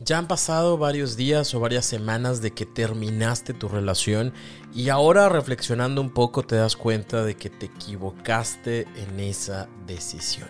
Ya 0.00 0.18
han 0.18 0.28
pasado 0.28 0.78
varios 0.78 1.16
días 1.16 1.52
o 1.54 1.60
varias 1.60 1.84
semanas 1.84 2.40
de 2.40 2.52
que 2.52 2.64
terminaste 2.64 3.52
tu 3.52 3.68
relación 3.68 4.32
y 4.72 4.90
ahora 4.90 5.28
reflexionando 5.28 6.00
un 6.00 6.10
poco 6.10 6.44
te 6.44 6.54
das 6.54 6.76
cuenta 6.76 7.24
de 7.24 7.36
que 7.36 7.50
te 7.50 7.66
equivocaste 7.66 8.86
en 8.94 9.18
esa 9.18 9.68
decisión. 9.88 10.48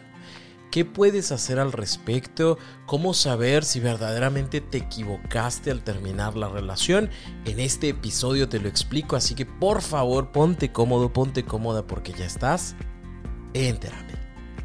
¿Qué 0.71 0.84
puedes 0.84 1.33
hacer 1.33 1.59
al 1.59 1.73
respecto? 1.73 2.59
¿Cómo 2.84 3.15
saber 3.15 3.65
si 3.65 3.80
verdaderamente 3.80 4.61
te 4.61 4.79
equivocaste 4.79 5.71
al 5.71 5.83
terminar 5.83 6.37
la 6.37 6.51
relación? 6.51 7.09
En 7.46 7.59
este 7.59 7.88
episodio 7.88 8.51
te 8.51 8.60
lo 8.60 8.69
explico, 8.69 9.16
así 9.16 9.35
que 9.35 9.46
por 9.46 9.80
favor 9.80 10.30
ponte 10.30 10.73
cómodo, 10.73 11.10
ponte 11.10 11.46
cómoda 11.46 11.87
porque 11.87 12.12
ya 12.12 12.27
estás 12.27 12.77
en. 13.55 13.79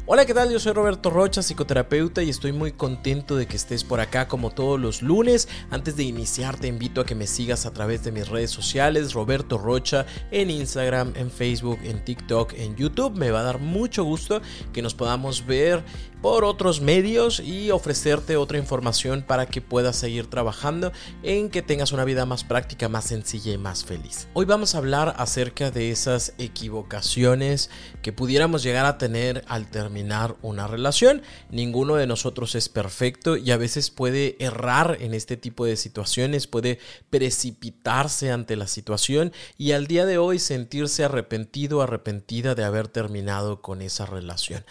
Hola, 0.06 0.26
¿qué 0.26 0.34
tal? 0.34 0.52
Yo 0.52 0.60
soy 0.60 0.74
Roberto 0.74 1.08
Rocha, 1.08 1.42
psicoterapeuta 1.42 2.22
y 2.22 2.28
estoy 2.28 2.52
muy 2.52 2.72
contento 2.72 3.36
de 3.36 3.46
que 3.46 3.56
estés 3.56 3.84
por 3.84 4.00
acá 4.00 4.28
como 4.28 4.50
todos 4.50 4.78
los 4.78 5.00
lunes. 5.00 5.48
Antes 5.70 5.96
de 5.96 6.02
iniciar 6.02 6.58
te 6.58 6.66
invito 6.66 7.00
a 7.00 7.06
que 7.06 7.14
me 7.14 7.26
sigas 7.26 7.64
a 7.64 7.72
través 7.72 8.04
de 8.04 8.12
mis 8.12 8.28
redes 8.28 8.50
sociales, 8.50 9.14
Roberto 9.14 9.56
Rocha, 9.56 10.04
en 10.30 10.50
Instagram, 10.50 11.14
en 11.16 11.30
Facebook, 11.30 11.78
en 11.84 12.04
TikTok, 12.04 12.52
en 12.52 12.76
YouTube. 12.76 13.16
Me 13.16 13.30
va 13.30 13.40
a 13.40 13.44
dar 13.44 13.60
mucho 13.60 14.04
gusto 14.04 14.42
que 14.74 14.82
nos 14.82 14.94
podamos 14.94 15.46
ver 15.46 15.82
por 16.24 16.46
otros 16.46 16.80
medios 16.80 17.38
y 17.38 17.70
ofrecerte 17.70 18.38
otra 18.38 18.56
información 18.56 19.20
para 19.20 19.44
que 19.44 19.60
puedas 19.60 19.96
seguir 19.96 20.30
trabajando 20.30 20.90
en 21.22 21.50
que 21.50 21.60
tengas 21.60 21.92
una 21.92 22.06
vida 22.06 22.24
más 22.24 22.44
práctica, 22.44 22.88
más 22.88 23.04
sencilla 23.04 23.52
y 23.52 23.58
más 23.58 23.84
feliz. 23.84 24.26
Hoy 24.32 24.46
vamos 24.46 24.74
a 24.74 24.78
hablar 24.78 25.14
acerca 25.18 25.70
de 25.70 25.90
esas 25.90 26.32
equivocaciones 26.38 27.68
que 28.00 28.14
pudiéramos 28.14 28.62
llegar 28.62 28.86
a 28.86 28.96
tener 28.96 29.44
al 29.48 29.70
terminar 29.70 30.36
una 30.40 30.66
relación. 30.66 31.20
Ninguno 31.50 31.96
de 31.96 32.06
nosotros 32.06 32.54
es 32.54 32.70
perfecto 32.70 33.36
y 33.36 33.50
a 33.50 33.58
veces 33.58 33.90
puede 33.90 34.42
errar 34.42 34.96
en 35.00 35.12
este 35.12 35.36
tipo 35.36 35.66
de 35.66 35.76
situaciones, 35.76 36.46
puede 36.46 36.78
precipitarse 37.10 38.32
ante 38.32 38.56
la 38.56 38.66
situación 38.66 39.34
y 39.58 39.72
al 39.72 39.86
día 39.86 40.06
de 40.06 40.16
hoy 40.16 40.38
sentirse 40.38 41.04
arrepentido, 41.04 41.82
arrepentida 41.82 42.54
de 42.54 42.64
haber 42.64 42.88
terminado 42.88 43.60
con 43.60 43.82
esa 43.82 44.06
relación. 44.06 44.64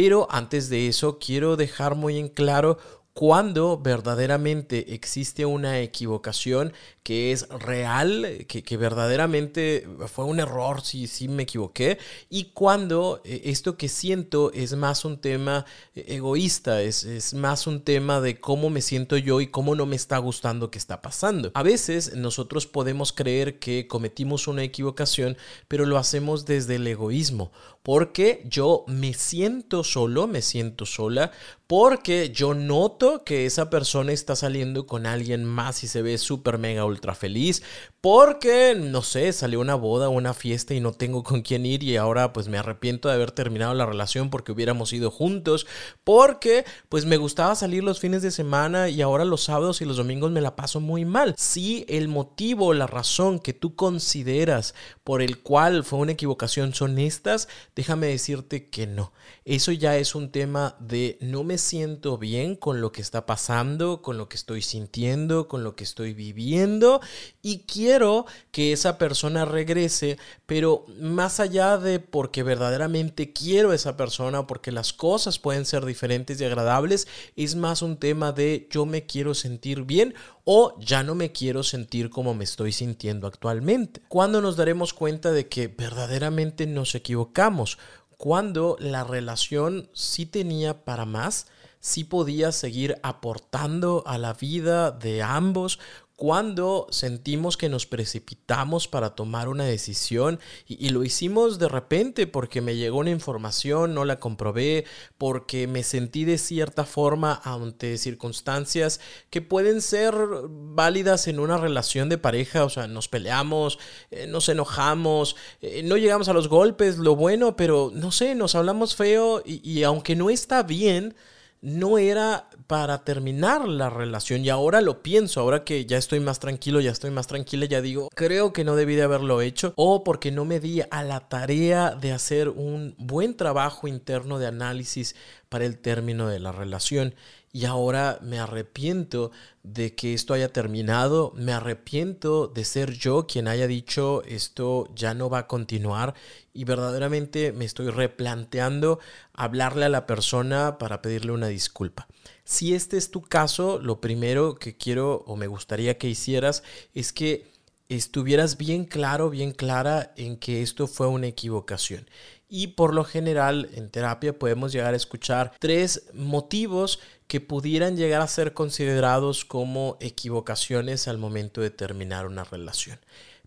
Pero 0.00 0.28
antes 0.30 0.68
de 0.68 0.86
eso, 0.86 1.18
quiero 1.18 1.56
dejar 1.56 1.96
muy 1.96 2.18
en 2.18 2.28
claro 2.28 2.78
cuando 3.14 3.78
verdaderamente 3.78 4.94
existe 4.94 5.44
una 5.44 5.80
equivocación 5.80 6.72
que 7.02 7.32
es 7.32 7.48
real, 7.48 8.46
que, 8.46 8.76
verdaderamente 8.76 9.88
fue 10.06 10.26
un 10.26 10.38
error, 10.38 10.82
si 10.82 11.26
me 11.26 11.42
equivoqué, 11.42 11.98
y 12.30 12.50
cuando 12.52 13.20
eh, 13.24 13.40
esto 13.46 13.76
que 13.76 13.88
siento 13.88 14.52
es 14.52 14.76
más 14.76 15.04
un 15.04 15.20
tema 15.20 15.64
eh, 15.96 16.04
egoísta, 16.08 16.80
es, 16.82 17.02
es 17.02 17.34
más 17.34 17.66
un 17.66 17.82
tema 17.82 18.20
de 18.20 18.38
cómo 18.38 18.70
me 18.70 18.82
siento 18.82 19.16
yo 19.16 19.40
y 19.40 19.48
cómo 19.48 19.74
no 19.74 19.84
me 19.84 19.96
está 19.96 20.18
gustando 20.18 20.70
que 20.70 20.78
está 20.78 21.02
pasando. 21.02 21.50
A 21.54 21.64
veces 21.64 22.14
nosotros 22.14 22.68
podemos 22.68 23.12
creer 23.12 23.58
que 23.58 23.88
cometimos 23.88 24.46
una 24.46 24.62
equivocación, 24.62 25.36
pero 25.66 25.86
lo 25.86 25.98
hacemos 25.98 26.44
desde 26.44 26.76
el 26.76 26.86
egoísmo, 26.86 27.50
porque 27.88 28.42
yo 28.44 28.84
me 28.86 29.14
siento 29.14 29.82
solo, 29.82 30.26
me 30.26 30.42
siento 30.42 30.84
sola, 30.84 31.32
porque 31.66 32.30
yo 32.30 32.52
noto 32.52 33.24
que 33.24 33.44
esa 33.44 33.68
persona 33.70 34.12
está 34.12 34.36
saliendo 34.36 34.86
con 34.86 35.06
alguien 35.06 35.44
más 35.44 35.84
y 35.84 35.88
se 35.88 36.00
ve 36.00 36.16
súper 36.16 36.58
mega 36.58 36.86
ultra 36.86 37.14
feliz, 37.14 37.62
porque, 38.00 38.74
no 38.74 39.02
sé, 39.02 39.32
salió 39.32 39.60
una 39.60 39.74
boda 39.74 40.08
o 40.08 40.12
una 40.12 40.32
fiesta 40.32 40.72
y 40.72 40.80
no 40.80 40.92
tengo 40.92 41.22
con 41.22 41.42
quién 41.42 41.66
ir 41.66 41.82
y 41.82 41.96
ahora 41.96 42.32
pues 42.32 42.48
me 42.48 42.56
arrepiento 42.56 43.08
de 43.08 43.14
haber 43.14 43.32
terminado 43.32 43.74
la 43.74 43.84
relación 43.84 44.30
porque 44.30 44.52
hubiéramos 44.52 44.92
ido 44.92 45.10
juntos, 45.10 45.66
porque 46.04 46.64
pues 46.88 47.04
me 47.04 47.18
gustaba 47.18 47.54
salir 47.54 47.84
los 47.84 48.00
fines 48.00 48.22
de 48.22 48.30
semana 48.30 48.88
y 48.88 49.02
ahora 49.02 49.26
los 49.26 49.44
sábados 49.44 49.82
y 49.82 49.84
los 49.84 49.98
domingos 49.98 50.30
me 50.30 50.40
la 50.40 50.56
paso 50.56 50.80
muy 50.80 51.04
mal. 51.04 51.34
Si 51.36 51.84
el 51.88 52.08
motivo, 52.08 52.72
la 52.72 52.86
razón 52.86 53.40
que 53.40 53.52
tú 53.52 53.76
consideras 53.76 54.74
por 55.04 55.20
el 55.20 55.40
cual 55.40 55.84
fue 55.84 55.98
una 55.98 56.12
equivocación 56.12 56.74
son 56.74 56.98
estas, 56.98 57.48
déjame 57.78 58.08
decirte 58.08 58.70
que 58.70 58.88
no. 58.88 59.12
Eso 59.48 59.72
ya 59.72 59.96
es 59.96 60.14
un 60.14 60.30
tema 60.30 60.76
de 60.78 61.16
no 61.22 61.42
me 61.42 61.56
siento 61.56 62.18
bien 62.18 62.54
con 62.54 62.82
lo 62.82 62.92
que 62.92 63.00
está 63.00 63.24
pasando, 63.24 64.02
con 64.02 64.18
lo 64.18 64.28
que 64.28 64.36
estoy 64.36 64.60
sintiendo, 64.60 65.48
con 65.48 65.64
lo 65.64 65.74
que 65.74 65.84
estoy 65.84 66.12
viviendo 66.12 67.00
y 67.40 67.60
quiero 67.60 68.26
que 68.50 68.74
esa 68.74 68.98
persona 68.98 69.46
regrese, 69.46 70.18
pero 70.44 70.84
más 71.00 71.40
allá 71.40 71.78
de 71.78 71.98
porque 71.98 72.42
verdaderamente 72.42 73.32
quiero 73.32 73.70
a 73.70 73.74
esa 73.74 73.96
persona, 73.96 74.46
porque 74.46 74.70
las 74.70 74.92
cosas 74.92 75.38
pueden 75.38 75.64
ser 75.64 75.86
diferentes 75.86 76.38
y 76.38 76.44
agradables, 76.44 77.08
es 77.34 77.54
más 77.54 77.80
un 77.80 77.96
tema 77.96 78.32
de 78.32 78.68
yo 78.70 78.84
me 78.84 79.06
quiero 79.06 79.32
sentir 79.32 79.84
bien 79.84 80.14
o 80.44 80.78
ya 80.78 81.02
no 81.02 81.14
me 81.14 81.32
quiero 81.32 81.62
sentir 81.62 82.10
como 82.10 82.34
me 82.34 82.44
estoy 82.44 82.72
sintiendo 82.72 83.26
actualmente. 83.26 84.02
¿Cuándo 84.08 84.42
nos 84.42 84.56
daremos 84.56 84.92
cuenta 84.92 85.32
de 85.32 85.48
que 85.48 85.68
verdaderamente 85.68 86.66
nos 86.66 86.94
equivocamos? 86.94 87.78
Cuando 88.18 88.76
la 88.80 89.04
relación 89.04 89.88
sí 89.94 90.26
tenía 90.26 90.84
para 90.84 91.06
más, 91.06 91.46
sí 91.80 92.02
podía 92.02 92.50
seguir 92.50 92.98
aportando 93.02 94.02
a 94.06 94.18
la 94.18 94.34
vida 94.34 94.90
de 94.90 95.22
ambos, 95.22 95.78
cuando 96.18 96.88
sentimos 96.90 97.56
que 97.56 97.68
nos 97.68 97.86
precipitamos 97.86 98.88
para 98.88 99.10
tomar 99.10 99.48
una 99.48 99.62
decisión 99.62 100.40
y, 100.66 100.88
lo 100.88 101.04
hicimos 101.04 101.60
de 101.60 101.68
repente 101.68 102.26
porque 102.26 102.60
me 102.60 102.74
llegó 102.74 102.98
una 102.98 103.10
información, 103.10 103.94
no 103.94 104.04
la 104.04 104.18
comprobé, 104.18 104.84
porque 105.16 105.68
me 105.68 105.84
sentí 105.84 106.24
de 106.24 106.36
cierta 106.38 106.84
forma 106.84 107.40
ante 107.44 107.96
circunstancias 107.98 109.00
que 109.30 109.42
pueden 109.42 109.80
ser 109.80 110.12
válidas 110.48 111.28
en 111.28 111.38
una 111.38 111.56
relación 111.56 112.08
de 112.08 112.18
pareja, 112.18 112.64
o 112.64 112.68
sea, 112.68 112.88
nos 112.88 113.06
peleamos, 113.06 113.78
eh, 114.10 114.26
nos 114.26 114.48
enojamos, 114.48 115.36
eh, 115.60 115.84
no 115.84 115.96
llegamos 115.96 116.28
a 116.28 116.32
los 116.32 116.48
golpes, 116.48 116.98
lo 116.98 117.14
bueno, 117.14 117.54
pero 117.54 117.92
no 117.94 118.10
sé, 118.10 118.34
nos 118.34 118.56
hablamos 118.56 118.96
feo 118.96 119.40
y 119.46 119.84
aunque 119.84 120.16
no 120.16 120.30
está 120.30 120.64
bien, 120.64 121.14
no 121.60 121.98
era 121.98 122.47
para 122.68 123.02
terminar 123.02 123.66
la 123.66 123.88
relación. 123.88 124.44
Y 124.44 124.50
ahora 124.50 124.82
lo 124.82 125.02
pienso, 125.02 125.40
ahora 125.40 125.64
que 125.64 125.86
ya 125.86 125.96
estoy 125.96 126.20
más 126.20 126.38
tranquilo, 126.38 126.80
ya 126.80 126.90
estoy 126.90 127.10
más 127.10 127.26
tranquila, 127.26 127.64
ya 127.64 127.80
digo, 127.80 128.10
creo 128.14 128.52
que 128.52 128.62
no 128.62 128.76
debí 128.76 128.94
de 128.94 129.02
haberlo 129.02 129.40
hecho 129.40 129.72
o 129.74 130.04
porque 130.04 130.30
no 130.30 130.44
me 130.44 130.60
di 130.60 130.82
a 130.90 131.02
la 131.02 131.28
tarea 131.28 131.92
de 131.92 132.12
hacer 132.12 132.50
un 132.50 132.94
buen 132.98 133.36
trabajo 133.36 133.88
interno 133.88 134.38
de 134.38 134.48
análisis 134.48 135.16
para 135.48 135.64
el 135.64 135.78
término 135.78 136.28
de 136.28 136.40
la 136.40 136.52
relación 136.52 137.14
y 137.58 137.64
ahora 137.64 138.20
me 138.22 138.38
arrepiento 138.38 139.32
de 139.64 139.96
que 139.96 140.14
esto 140.14 140.32
haya 140.32 140.52
terminado, 140.52 141.32
me 141.34 141.52
arrepiento 141.52 142.46
de 142.46 142.64
ser 142.64 142.92
yo 142.92 143.26
quien 143.26 143.48
haya 143.48 143.66
dicho 143.66 144.22
esto 144.28 144.88
ya 144.94 145.12
no 145.12 145.28
va 145.28 145.38
a 145.38 145.46
continuar 145.48 146.14
y 146.54 146.62
verdaderamente 146.62 147.50
me 147.50 147.64
estoy 147.64 147.90
replanteando 147.90 149.00
hablarle 149.32 149.86
a 149.86 149.88
la 149.88 150.06
persona 150.06 150.78
para 150.78 151.02
pedirle 151.02 151.32
una 151.32 151.48
disculpa. 151.48 152.06
Si 152.44 152.76
este 152.76 152.96
es 152.96 153.10
tu 153.10 153.22
caso, 153.22 153.80
lo 153.80 154.00
primero 154.00 154.54
que 154.54 154.76
quiero 154.76 155.24
o 155.26 155.34
me 155.34 155.48
gustaría 155.48 155.98
que 155.98 156.08
hicieras 156.08 156.62
es 156.94 157.12
que 157.12 157.50
estuvieras 157.88 158.56
bien 158.56 158.84
claro, 158.84 159.30
bien 159.30 159.50
clara 159.50 160.12
en 160.16 160.36
que 160.36 160.62
esto 160.62 160.86
fue 160.86 161.08
una 161.08 161.26
equivocación 161.26 162.06
y 162.48 162.68
por 162.68 162.94
lo 162.94 163.04
general 163.04 163.68
en 163.74 163.90
terapia 163.90 164.38
podemos 164.38 164.72
llegar 164.72 164.94
a 164.94 164.96
escuchar 164.96 165.52
tres 165.58 166.04
motivos 166.14 167.00
que 167.28 167.40
pudieran 167.40 167.96
llegar 167.96 168.22
a 168.22 168.26
ser 168.26 168.54
considerados 168.54 169.44
como 169.44 169.98
equivocaciones 170.00 171.06
al 171.08 171.18
momento 171.18 171.60
de 171.60 171.70
terminar 171.70 172.26
una 172.26 172.42
relación. 172.42 172.98